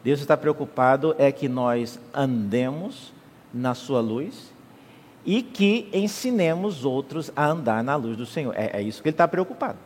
Deus 0.03 0.19
está 0.19 0.37
preocupado 0.37 1.15
é 1.17 1.31
que 1.31 1.49
nós 1.49 1.99
andemos 2.13 3.11
na 3.53 3.73
sua 3.73 4.01
luz 4.01 4.53
e 5.25 5.41
que 5.41 5.89
ensinemos 5.91 6.85
outros 6.85 7.31
a 7.35 7.47
andar 7.47 7.83
na 7.83 7.95
luz 7.95 8.15
do 8.15 8.25
Senhor. 8.25 8.53
É, 8.55 8.79
é 8.79 8.81
isso 8.81 9.01
que 9.01 9.09
Ele 9.09 9.13
está 9.13 9.27
preocupado. 9.27 9.79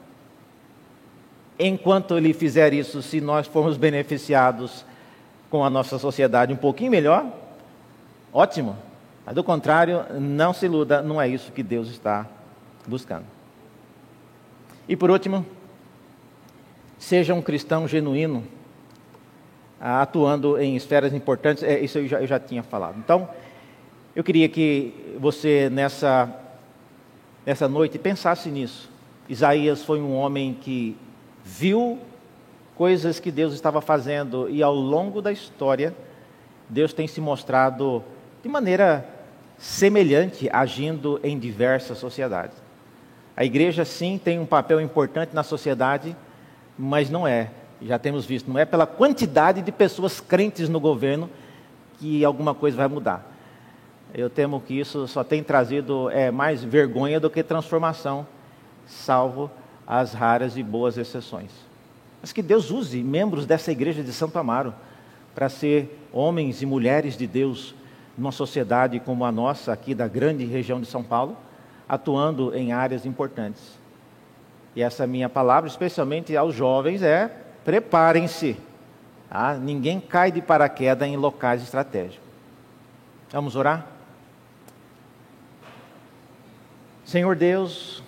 Enquanto 1.57 2.17
Ele 2.17 2.34
fizer 2.34 2.74
isso, 2.74 3.01
se 3.01 3.22
nós 3.22 3.47
formos 3.47 3.78
beneficiados 3.78 4.86
com 5.49 5.63
a 5.63 5.70
nossa 5.70 5.97
sociedade 5.97 6.53
um 6.53 6.57
pouquinho 6.57 6.91
melhor, 6.91 7.26
ótimo. 8.34 8.76
Mas 9.26 9.34
do 9.34 9.43
contrário, 9.43 10.05
não 10.20 10.53
se 10.53 10.65
iluda, 10.65 11.01
não 11.01 11.22
é 11.22 11.28
isso 11.28 11.51
que 11.51 11.63
Deus 11.63 11.88
está 11.88 12.28
buscando. 12.86 13.39
E 14.90 14.96
por 14.96 15.12
último, 15.12 15.46
seja 16.98 17.36
um 17.36 17.44
cristão 17.44 17.88
genuíno, 17.88 18.44
atuando 19.80 20.60
em 20.60 20.76
esferas 20.76 21.14
importantes, 21.14 21.62
é, 21.62 21.80
isso 21.80 22.00
eu 22.00 22.08
já, 22.08 22.20
eu 22.20 22.26
já 22.26 22.40
tinha 22.40 22.64
falado. 22.64 22.98
Então, 22.98 23.30
eu 24.16 24.24
queria 24.24 24.50
que 24.50 25.16
você 25.20 25.70
nessa, 25.70 26.28
nessa 27.46 27.68
noite 27.68 28.00
pensasse 28.00 28.50
nisso. 28.50 28.90
Isaías 29.30 29.84
foi 29.84 30.02
um 30.02 30.16
homem 30.16 30.58
que 30.60 30.98
viu 31.46 32.00
coisas 32.76 33.20
que 33.20 33.30
Deus 33.30 33.54
estava 33.54 33.82
fazendo 33.82 34.50
e 34.50 34.64
ao 34.64 34.74
longo 34.74 35.22
da 35.22 35.32
história, 35.32 35.96
Deus 36.68 36.94
tem 36.94 37.08
se 37.08 37.22
mostrado 37.22 38.04
de 38.42 38.50
maneira 38.50 39.08
semelhante, 39.56 40.50
agindo 40.52 41.20
em 41.24 41.38
diversas 41.38 42.00
sociedades. 42.00 42.68
A 43.40 43.46
igreja, 43.46 43.86
sim, 43.86 44.20
tem 44.22 44.38
um 44.38 44.46
papel 44.46 44.82
importante 44.82 45.34
na 45.34 45.44
sociedade, 45.44 46.14
mas 46.78 47.10
não 47.10 47.26
é, 47.26 47.52
já 47.82 47.98
temos 47.98 48.26
visto, 48.26 48.52
não 48.52 48.60
é 48.60 48.66
pela 48.66 48.86
quantidade 48.86 49.62
de 49.62 49.72
pessoas 49.72 50.20
crentes 50.20 50.68
no 50.68 50.78
governo 50.78 51.30
que 51.98 52.26
alguma 52.26 52.54
coisa 52.54 52.76
vai 52.76 52.90
mudar. 52.90 53.34
Eu 54.14 54.30
temo 54.30 54.60
que 54.60 54.78
isso 54.78 55.08
só 55.08 55.24
tem 55.24 55.42
trazido 55.42 56.10
é, 56.10 56.30
mais 56.30 56.62
vergonha 56.66 57.18
do 57.18 57.30
que 57.30 57.42
transformação, 57.42 58.28
salvo 58.86 59.50
as 59.88 60.12
raras 60.12 60.58
e 60.58 60.62
boas 60.62 60.98
exceções. 60.98 61.52
Mas 62.20 62.34
que 62.34 62.42
Deus 62.42 62.70
use 62.70 63.02
membros 63.02 63.46
dessa 63.46 63.72
igreja 63.72 64.04
de 64.04 64.12
Santo 64.12 64.38
Amaro 64.38 64.76
para 65.34 65.48
ser 65.48 65.98
homens 66.12 66.62
e 66.62 66.66
mulheres 66.66 67.16
de 67.16 67.26
Deus 67.26 67.74
numa 68.18 68.34
sociedade 68.34 69.00
como 69.00 69.24
a 69.24 69.32
nossa, 69.32 69.72
aqui 69.72 69.96
da 69.96 70.10
grande 70.10 70.44
região 70.44 70.82
de 70.82 70.88
São 70.88 71.02
Paulo, 71.02 71.38
atuando 71.90 72.56
em 72.56 72.72
áreas 72.72 73.06
importantes. 73.06 73.78
E 74.76 74.82
essa 74.82 75.06
minha 75.06 75.28
palavra, 75.28 75.68
especialmente 75.68 76.38
aos 76.38 76.56
jovens, 76.56 77.02
é: 77.02 77.28
preparem-se. 77.66 78.56
Ah, 79.30 79.56
ninguém 79.56 80.00
cai 80.00 80.32
de 80.32 80.42
paraquedas 80.42 81.08
em 81.08 81.18
locais 81.18 81.62
estratégicos. 81.62 82.20
Vamos 83.32 83.56
orar? 83.56 83.86
Senhor 87.04 87.36
Deus, 87.36 88.04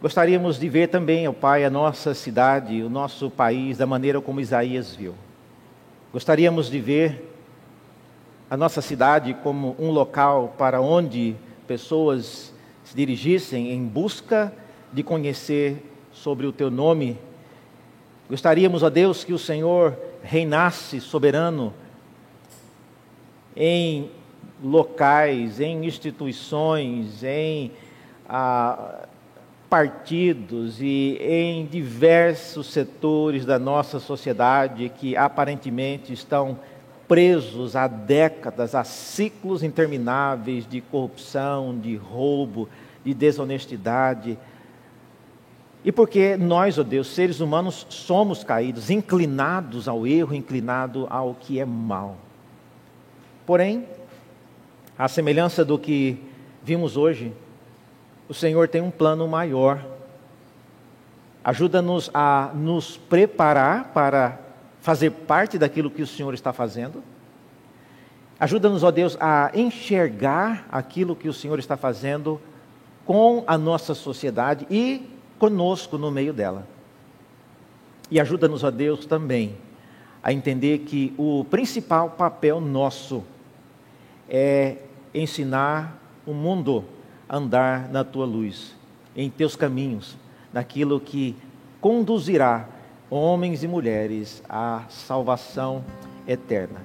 Gostaríamos 0.00 0.58
de 0.58 0.66
ver 0.66 0.88
também, 0.88 1.28
ó 1.28 1.32
Pai, 1.32 1.62
a 1.62 1.68
nossa 1.68 2.14
cidade, 2.14 2.82
o 2.82 2.88
nosso 2.88 3.28
país, 3.28 3.76
da 3.76 3.84
maneira 3.84 4.18
como 4.18 4.40
Isaías 4.40 4.96
viu. 4.96 5.14
Gostaríamos 6.10 6.70
de 6.70 6.80
ver 6.80 7.29
a 8.50 8.56
nossa 8.56 8.82
cidade 8.82 9.32
como 9.44 9.76
um 9.78 9.92
local 9.92 10.56
para 10.58 10.80
onde 10.80 11.36
pessoas 11.68 12.52
se 12.82 12.96
dirigissem 12.96 13.70
em 13.70 13.86
busca 13.86 14.52
de 14.92 15.04
conhecer 15.04 15.88
sobre 16.12 16.48
o 16.48 16.52
Teu 16.52 16.68
nome. 16.68 17.16
Gostaríamos, 18.28 18.82
ó 18.82 18.90
Deus, 18.90 19.22
que 19.22 19.32
o 19.32 19.38
Senhor 19.38 19.96
reinasse 20.20 21.00
soberano 21.00 21.72
em 23.54 24.10
locais, 24.60 25.60
em 25.60 25.84
instituições, 25.86 27.22
em 27.22 27.70
ah, 28.28 29.06
partidos 29.68 30.80
e 30.80 31.16
em 31.20 31.66
diversos 31.66 32.66
setores 32.66 33.46
da 33.46 33.60
nossa 33.60 34.00
sociedade 34.00 34.88
que 34.88 35.16
aparentemente 35.16 36.12
estão 36.12 36.58
presos 37.10 37.74
há 37.74 37.88
décadas 37.88 38.72
a 38.72 38.84
ciclos 38.84 39.64
intermináveis 39.64 40.64
de 40.64 40.80
corrupção, 40.80 41.76
de 41.76 41.96
roubo, 41.96 42.68
de 43.04 43.12
desonestidade. 43.12 44.38
E 45.84 45.90
porque 45.90 46.36
nós, 46.36 46.78
ó 46.78 46.82
oh 46.82 46.84
Deus, 46.84 47.08
seres 47.08 47.40
humanos, 47.40 47.84
somos 47.88 48.44
caídos, 48.44 48.90
inclinados 48.90 49.88
ao 49.88 50.06
erro, 50.06 50.32
inclinados 50.32 51.04
ao 51.10 51.34
que 51.34 51.58
é 51.58 51.64
mal. 51.64 52.16
Porém, 53.44 53.88
à 54.96 55.08
semelhança 55.08 55.64
do 55.64 55.76
que 55.76 56.16
vimos 56.62 56.96
hoje, 56.96 57.32
o 58.28 58.34
Senhor 58.34 58.68
tem 58.68 58.82
um 58.82 58.90
plano 58.90 59.26
maior. 59.26 59.84
Ajuda-nos 61.42 62.08
a 62.14 62.52
nos 62.54 62.96
preparar 62.96 63.90
para 63.92 64.49
fazer 64.80 65.10
parte 65.10 65.58
daquilo 65.58 65.90
que 65.90 66.02
o 66.02 66.06
Senhor 66.06 66.34
está 66.34 66.52
fazendo. 66.52 67.02
Ajuda-nos, 68.38 68.82
ó 68.82 68.90
Deus, 68.90 69.16
a 69.20 69.50
enxergar 69.54 70.66
aquilo 70.72 71.14
que 71.14 71.28
o 71.28 71.32
Senhor 71.32 71.58
está 71.58 71.76
fazendo 71.76 72.40
com 73.04 73.44
a 73.46 73.58
nossa 73.58 73.94
sociedade 73.94 74.66
e 74.70 75.06
conosco 75.38 75.98
no 75.98 76.10
meio 76.10 76.32
dela. 76.32 76.66
E 78.10 78.18
ajuda-nos, 78.18 78.64
ó 78.64 78.70
Deus, 78.70 79.04
também 79.04 79.56
a 80.22 80.32
entender 80.32 80.80
que 80.80 81.14
o 81.16 81.44
principal 81.44 82.10
papel 82.10 82.60
nosso 82.60 83.24
é 84.28 84.78
ensinar 85.14 85.98
o 86.26 86.32
mundo 86.32 86.84
a 87.28 87.36
andar 87.36 87.88
na 87.88 88.04
tua 88.04 88.26
luz, 88.26 88.74
em 89.16 89.30
teus 89.30 89.56
caminhos, 89.56 90.16
naquilo 90.52 91.00
que 91.00 91.36
conduzirá 91.80 92.68
homens 93.10 93.64
e 93.64 93.68
mulheres 93.68 94.42
à 94.48 94.84
salvação 94.88 95.84
eterna. 96.26 96.80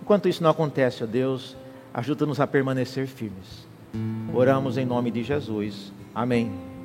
Enquanto 0.00 0.28
isso 0.28 0.42
não 0.42 0.50
acontece, 0.50 1.02
ó 1.02 1.06
Deus, 1.06 1.56
ajuda-nos 1.92 2.38
a 2.38 2.46
permanecer 2.46 3.06
firmes. 3.06 3.66
Oramos 4.32 4.78
em 4.78 4.84
nome 4.84 5.10
de 5.10 5.22
Jesus. 5.22 5.92
Amém. 6.14 6.75